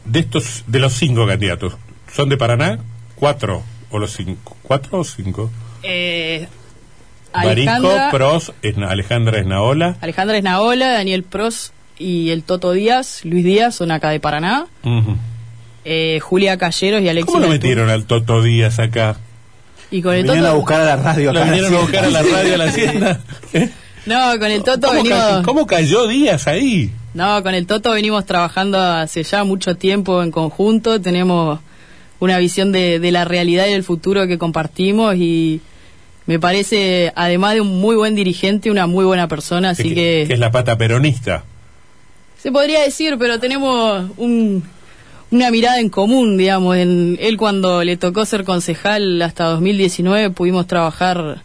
De 0.05 0.21
estos, 0.21 0.65
de 0.67 0.79
los 0.81 0.93
cinco 0.95 1.27
candidatos, 1.27 1.75
¿son 2.13 2.29
de 2.29 2.37
Paraná? 2.37 2.79
¿Cuatro? 3.17 3.63
¿O 3.91 3.99
los 3.99 4.13
cinco? 4.13 4.57
¿Cuatro 4.63 5.01
o 5.01 5.05
cinco? 5.05 5.51
Eh, 5.83 6.47
Alejandra, 7.33 8.11
Pros, 8.11 8.53
Esna- 8.63 8.89
Alejandra 8.91 9.39
Esnaola. 9.39 9.97
Alejandra 10.01 10.37
Esnaola, 10.37 10.93
Daniel 10.93 11.23
Pros 11.25 11.73
y 11.99 12.31
el 12.31 12.43
Toto 12.43 12.73
Díaz, 12.73 13.21
Luis 13.25 13.45
Díaz, 13.45 13.75
son 13.77 13.91
acá 13.91 14.11
de 14.11 14.21
Paraná. 14.21 14.67
Eh, 15.85 16.19
Julia 16.23 16.57
Calleros 16.57 17.03
y 17.03 17.09
Alexis 17.09 17.27
¿Cómo 17.27 17.41
lo 17.45 17.49
metieron 17.51 17.91
al 17.91 18.05
Toto 18.07 18.43
Díaz 18.43 18.79
acá? 18.79 19.17
Y 19.91 20.01
con 20.03 20.15
el 20.15 20.23
Vinieron 20.23 20.43
Toto, 20.45 20.53
a 20.53 20.57
buscar 20.59 20.81
a 20.81 20.85
la 20.85 20.97
radio 20.97 21.33
¿Lo 21.33 21.41
acá. 21.41 21.51
vinieron 21.51 21.75
a 21.75 21.79
buscar 21.81 22.05
a 22.05 22.11
la 22.11 22.23
radio 22.23 22.55
a 22.55 22.57
la 22.59 22.65
hacienda? 22.69 23.21
¿Eh? 23.53 23.71
no, 24.07 24.39
con 24.39 24.51
el 24.51 24.63
Toto 24.65 24.89
¿Cómo, 24.89 25.03
venimos, 25.03 25.19
ca- 25.19 25.43
cómo 25.45 25.67
cayó 25.67 26.07
Díaz 26.09 26.47
ahí? 26.47 26.91
No, 27.15 27.43
con 27.43 27.55
el 27.55 27.67
Toto 27.67 27.93
venimos 27.93 28.27
trabajando 28.27 28.79
hace 28.79 29.23
ya 29.23 29.45
mucho 29.45 29.77
tiempo 29.77 30.23
en 30.23 30.31
conjunto. 30.31 31.01
Tenemos 31.01 31.61
una 32.21 32.39
visión 32.39 32.73
de, 32.73 32.99
de 33.01 33.13
la 33.13 33.25
realidad 33.25 33.67
y 33.67 33.73
del 33.73 33.85
futuro 33.85 34.27
que 34.27 34.39
compartimos 34.39 35.15
y 35.17 35.61
me 36.27 36.39
parece, 36.39 37.13
además 37.15 37.55
de 37.55 37.61
un 37.61 37.81
muy 37.81 37.97
buen 37.97 38.15
dirigente, 38.15 38.71
una 38.71 38.87
muy 38.87 39.05
buena 39.05 39.29
persona. 39.29 39.71
Así 39.71 39.91
que, 39.91 39.95
que 39.95 40.25
que 40.29 40.33
es 40.35 40.39
la 40.39 40.51
pata 40.51 40.77
peronista. 40.77 41.45
Se 42.43 42.51
podría 42.51 42.81
decir, 42.81 43.17
pero 43.19 43.39
tenemos 43.39 44.11
un, 44.17 44.63
una 45.31 45.51
mirada 45.51 45.81
en 45.81 45.91
común, 45.91 46.37
digamos. 46.37 46.77
En, 46.77 47.19
él 47.21 47.37
cuando 47.37 47.85
le 47.85 47.97
tocó 47.97 48.25
ser 48.25 48.45
concejal 48.45 49.21
hasta 49.23 49.45
2019 49.45 50.31
pudimos 50.31 50.67
trabajar 50.67 51.43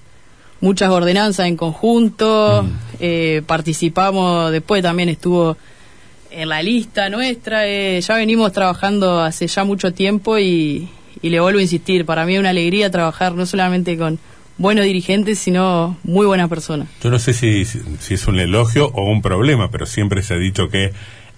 muchas 0.62 0.90
ordenanzas 0.90 1.48
en 1.48 1.56
conjunto, 1.58 2.64
Mm. 2.64 2.70
eh, 3.00 3.42
participamos, 3.46 4.52
después 4.52 4.82
también 4.84 5.10
estuvo 5.10 5.58
en 6.32 6.50
la 6.50 6.62
lista 6.62 7.10
nuestra, 7.10 7.68
eh, 7.68 8.00
ya 8.02 8.16
venimos 8.16 8.52
trabajando 8.52 9.20
hace 9.22 9.48
ya 9.48 9.64
mucho 9.64 9.94
tiempo 9.94 10.38
y, 10.38 10.90
y 11.22 11.30
le 11.30 11.40
vuelvo 11.40 11.60
a 11.60 11.62
insistir, 11.64 12.06
para 12.06 12.26
mí 12.26 12.34
es 12.36 12.40
una 12.40 12.50
alegría 12.52 12.92
trabajar 12.92 13.34
no 13.36 13.46
solamente 13.46 13.98
con 13.98 14.20
buenos 14.58 14.86
dirigentes, 14.86 15.40
sino 15.40 15.98
muy 16.04 16.26
buenas 16.28 16.50
personas. 16.50 16.88
Yo 17.02 17.10
no 17.10 17.18
sé 17.20 17.34
si, 17.34 17.66
si 17.66 18.14
es 18.14 18.28
un 18.28 18.40
elogio 18.40 18.90
o 18.94 19.04
un 19.10 19.22
problema, 19.22 19.72
pero 19.72 19.86
siempre 19.86 20.22
se 20.22 20.34
ha 20.34 20.38
dicho 20.38 20.70
que 20.70 20.92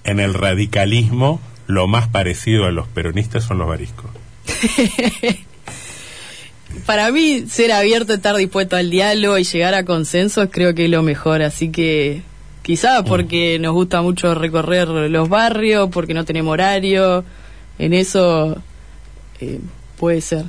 en 0.03 0.19
el 0.19 0.33
radicalismo 0.33 1.39
lo 1.67 1.87
más 1.87 2.07
parecido 2.09 2.65
a 2.65 2.71
los 2.71 2.87
peronistas 2.87 3.43
son 3.43 3.59
los 3.59 3.67
bariscos. 3.67 4.09
Para 6.85 7.11
mí, 7.11 7.45
ser 7.47 7.71
abierto, 7.71 8.13
estar 8.13 8.35
dispuesto 8.35 8.75
al 8.75 8.89
diálogo 8.89 9.37
y 9.37 9.43
llegar 9.43 9.73
a 9.73 9.85
consensos 9.85 10.49
creo 10.51 10.73
que 10.75 10.85
es 10.85 10.91
lo 10.91 11.03
mejor. 11.03 11.41
Así 11.41 11.69
que 11.71 12.21
quizá 12.61 13.03
porque 13.03 13.57
nos 13.59 13.73
gusta 13.73 14.01
mucho 14.01 14.33
recorrer 14.35 14.87
los 14.87 15.29
barrios, 15.29 15.89
porque 15.91 16.13
no 16.13 16.25
tenemos 16.25 16.51
horario, 16.53 17.23
en 17.79 17.93
eso 17.93 18.61
eh, 19.39 19.59
puede 19.97 20.21
ser. 20.21 20.45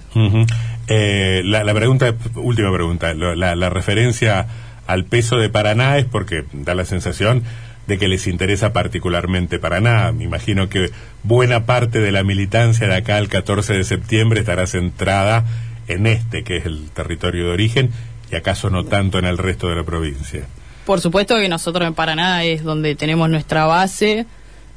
Eh, 0.89 1.43
la, 1.45 1.65
la 1.65 1.75
pregunta, 1.75 2.15
última 2.37 2.73
pregunta, 2.73 3.15
lo- 3.15 3.35
la, 3.35 3.55
la 3.55 3.71
referencia 3.71 4.47
al 4.87 5.05
peso 5.05 5.37
de 5.39 5.49
Paraná 5.49 5.97
es 5.99 6.05
porque 6.07 6.45
da 6.53 6.75
la 6.75 6.85
sensación 6.85 7.45
de 7.87 7.99
que 7.99 8.09
les 8.09 8.27
interesa 8.27 8.73
particularmente 8.73 9.59
Paraná. 9.59 10.13
Me 10.13 10.25
imagino 10.25 10.69
que 10.69 10.91
buena 11.23 11.67
parte 11.67 12.01
de 12.01 12.13
la 12.13 12.23
militancia 12.25 12.87
de 12.89 12.95
acá 12.97 13.17
al 13.17 13.29
14 13.29 13.73
de 13.75 13.85
septiembre 13.85 14.41
estará 14.41 14.67
centrada 14.67 15.45
en 15.93 16.07
este, 16.07 16.45
que 16.45 16.59
es 16.59 16.67
el 16.67 16.91
territorio 16.91 17.47
de 17.47 17.53
origen, 17.53 17.91
y 18.31 18.37
acaso 18.37 18.71
no 18.71 18.85
tanto 18.85 19.19
en 19.19 19.27
el 19.27 19.39
resto 19.39 19.69
de 19.69 19.77
la 19.77 19.85
provincia. 19.85 20.47
Por 20.87 21.01
supuesto 21.01 21.37
que 21.37 21.49
nosotros 21.49 21.87
en 21.87 21.95
Paraná 21.95 22.45
es 22.45 22.65
donde 22.65 22.95
tenemos 22.95 23.31
nuestra 23.31 23.67
base, 23.67 24.27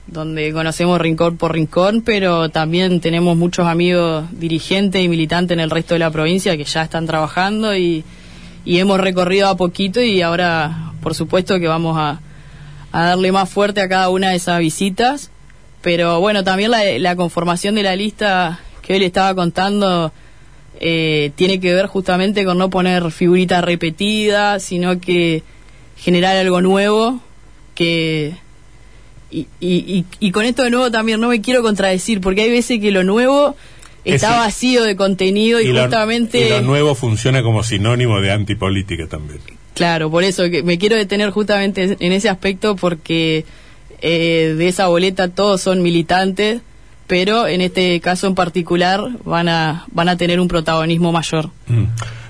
donde 0.08 0.54
conocemos 0.54 1.02
rincón 1.02 1.38
por 1.38 1.54
rincón, 1.54 2.04
pero 2.04 2.50
también 2.50 3.02
tenemos 3.02 3.36
muchos 3.36 3.66
amigos 3.66 4.26
dirigentes 4.32 5.04
y 5.04 5.08
militantes 5.08 5.56
en 5.56 5.62
el 5.62 5.72
resto 5.72 5.96
de 5.96 6.00
la 6.00 6.12
provincia 6.12 6.56
que 6.58 6.64
ya 6.64 6.84
están 6.84 7.08
trabajando 7.08 7.76
y, 7.76 8.04
y 8.66 8.78
hemos 8.78 9.00
recorrido 9.00 9.48
a 9.48 9.58
poquito 9.58 10.02
y 10.02 10.22
ahora, 10.22 10.92
por 11.02 11.16
supuesto, 11.16 11.60
que 11.60 11.68
vamos 11.68 11.98
a, 11.98 12.20
a 12.92 13.04
darle 13.04 13.32
más 13.32 13.50
fuerte 13.50 13.82
a 13.82 13.90
cada 13.90 14.10
una 14.10 14.30
de 14.30 14.36
esas 14.36 14.60
visitas. 14.60 15.32
Pero 15.82 16.20
bueno, 16.20 16.44
también 16.44 16.72
la, 16.72 16.84
la 17.00 17.16
conformación 17.16 17.74
de 17.76 17.84
la 17.84 17.96
lista 17.96 18.60
que 18.84 18.94
hoy 18.94 19.00
le 19.00 19.08
estaba 19.08 19.34
contando 19.34 20.12
eh, 20.80 21.32
tiene 21.36 21.60
que 21.60 21.74
ver 21.74 21.88
justamente 21.88 22.44
con 22.46 22.58
no 22.58 22.70
poner 22.70 23.12
figuritas 23.12 23.64
repetidas, 23.64 24.64
sino 24.64 25.00
que 25.00 25.44
generar 25.98 26.36
algo 26.38 26.62
nuevo 26.62 27.22
que 27.76 28.34
y, 29.32 29.48
y, 29.60 29.76
y, 29.78 30.06
y 30.20 30.32
con 30.32 30.46
esto 30.46 30.64
de 30.64 30.70
nuevo 30.70 30.92
también 30.92 31.20
no 31.20 31.30
me 31.30 31.42
quiero 31.42 31.62
contradecir 31.62 32.22
porque 32.22 32.42
hay 32.42 32.52
veces 32.52 32.80
que 32.80 32.92
lo 32.92 33.04
nuevo 33.04 33.56
está 34.06 34.30
Es- 34.32 34.38
vacío 34.38 34.84
de 34.84 34.96
contenido 34.96 35.60
y, 35.60 35.68
lo, 35.74 35.82
justamente 35.82 36.46
y 36.46 36.50
lo 36.50 36.62
nuevo 36.62 36.96
funciona 36.96 37.42
como 37.42 37.64
sinónimo 37.64 38.22
de 38.22 38.32
antipolítica 38.32 39.08
también. 39.08 39.40
claro 39.74 40.12
por 40.12 40.24
eso 40.24 40.50
que 40.50 40.62
me 40.64 40.78
quiero 40.78 40.96
detener 40.96 41.32
justamente 41.32 41.98
en 42.00 42.12
ese 42.12 42.30
aspecto 42.30 42.76
porque 42.76 43.46
eh, 44.02 44.54
de 44.58 44.68
esa 44.68 44.88
boleta 44.88 45.30
todos 45.30 45.62
son 45.62 45.82
militantes 45.82 46.62
pero 47.08 47.48
en 47.48 47.62
este 47.62 48.00
caso 48.02 48.28
en 48.28 48.36
particular 48.36 49.02
van 49.24 49.50
a 49.50 49.86
van 49.92 50.10
a 50.10 50.18
tener 50.18 50.40
un 50.40 50.48
protagonismo 50.48 51.12
mayor 51.12 51.50
Mm. 51.68 51.86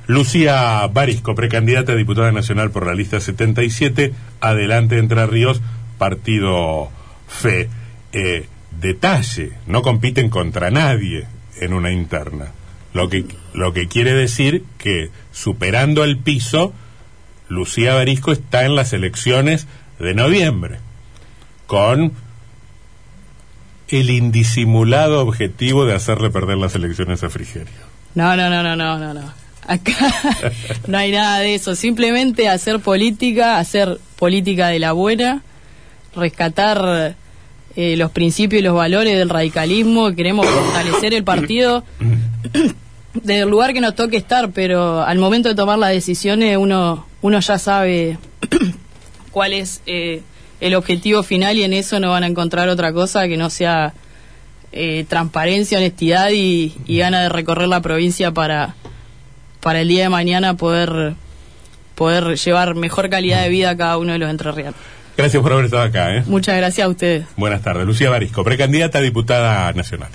Lucía 0.07 0.87
Barisco, 0.87 1.33
precandidata 1.33 1.93
a 1.93 1.95
diputada 1.95 2.31
nacional 2.31 2.69
por 2.69 2.85
la 2.85 2.93
lista 2.93 3.19
77, 3.19 4.13
adelante 4.39 4.99
Entre 4.99 5.25
Ríos, 5.25 5.61
partido 5.97 6.89
FE. 7.27 7.69
Eh, 8.13 8.45
detalle, 8.79 9.53
no 9.67 9.81
compiten 9.81 10.29
contra 10.29 10.69
nadie 10.69 11.25
en 11.59 11.73
una 11.73 11.91
interna. 11.91 12.51
Lo 12.93 13.09
que, 13.09 13.25
lo 13.53 13.73
que 13.73 13.87
quiere 13.87 14.13
decir 14.13 14.63
que 14.77 15.09
superando 15.31 16.03
el 16.03 16.17
piso, 16.17 16.73
Lucía 17.49 17.95
Barisco 17.95 18.31
está 18.31 18.65
en 18.65 18.75
las 18.75 18.93
elecciones 18.93 19.67
de 19.99 20.13
noviembre, 20.13 20.79
con 21.67 22.13
el 23.89 24.09
indisimulado 24.09 25.21
objetivo 25.21 25.85
de 25.85 25.93
hacerle 25.93 26.29
perder 26.29 26.57
las 26.57 26.75
elecciones 26.75 27.23
a 27.23 27.29
Frigerio. 27.29 27.73
No, 28.15 28.35
no, 28.35 28.49
no, 28.49 28.63
no, 28.63 28.75
no, 28.75 28.97
no, 28.97 29.13
no. 29.13 29.33
Acá 29.67 29.93
no 30.87 30.97
hay 30.97 31.11
nada 31.11 31.39
de 31.39 31.55
eso. 31.55 31.75
Simplemente 31.75 32.49
hacer 32.49 32.79
política, 32.79 33.57
hacer 33.57 33.99
política 34.15 34.67
de 34.67 34.79
la 34.79 34.91
buena, 34.91 35.43
rescatar 36.15 37.15
eh, 37.75 37.97
los 37.97 38.11
principios 38.11 38.61
y 38.61 38.63
los 38.63 38.75
valores 38.75 39.17
del 39.17 39.29
radicalismo. 39.29 40.13
Queremos 40.13 40.47
fortalecer 40.47 41.13
el 41.13 41.23
partido 41.23 41.83
desde 43.13 43.41
el 43.41 43.49
lugar 43.49 43.73
que 43.73 43.81
nos 43.81 43.95
toque 43.95 44.17
estar, 44.17 44.51
pero 44.51 45.01
al 45.01 45.17
momento 45.17 45.49
de 45.49 45.55
tomar 45.55 45.79
las 45.79 45.91
decisiones 45.91 46.57
uno, 46.57 47.05
uno 47.21 47.39
ya 47.39 47.57
sabe 47.57 48.17
cuál 49.31 49.53
es 49.53 49.81
eh, 49.85 50.21
el 50.61 50.75
objetivo 50.75 51.23
final 51.23 51.57
y 51.57 51.63
en 51.63 51.73
eso 51.73 51.99
no 51.99 52.11
van 52.11 52.23
a 52.23 52.27
encontrar 52.27 52.69
otra 52.69 52.93
cosa 52.93 53.27
que 53.27 53.37
no 53.37 53.49
sea 53.49 53.93
eh, 54.71 55.05
transparencia, 55.07 55.77
honestidad 55.77 56.29
y, 56.31 56.75
y 56.85 56.97
gana 56.97 57.21
de 57.21 57.29
recorrer 57.29 57.67
la 57.67 57.81
provincia 57.81 58.31
para, 58.31 58.75
para 59.61 59.81
el 59.81 59.87
día 59.87 60.03
de 60.03 60.09
mañana 60.09 60.55
poder, 60.55 61.13
poder 61.95 62.35
llevar 62.37 62.75
mejor 62.75 63.09
calidad 63.09 63.43
de 63.43 63.49
vida 63.49 63.71
a 63.71 63.77
cada 63.77 63.97
uno 63.97 64.13
de 64.13 64.19
los 64.19 64.29
entrerrianos. 64.29 64.75
Gracias 65.17 65.41
por 65.41 65.53
haber 65.53 65.65
estado 65.65 65.83
acá. 65.83 66.15
¿eh? 66.15 66.23
Muchas 66.27 66.57
gracias 66.57 66.85
a 66.85 66.89
ustedes. 66.89 67.25
Buenas 67.37 67.61
tardes. 67.61 67.85
Lucía 67.85 68.09
Barisco, 68.09 68.43
precandidata 68.43 68.99
a 68.99 69.01
diputada 69.01 69.71
nacional. 69.73 70.09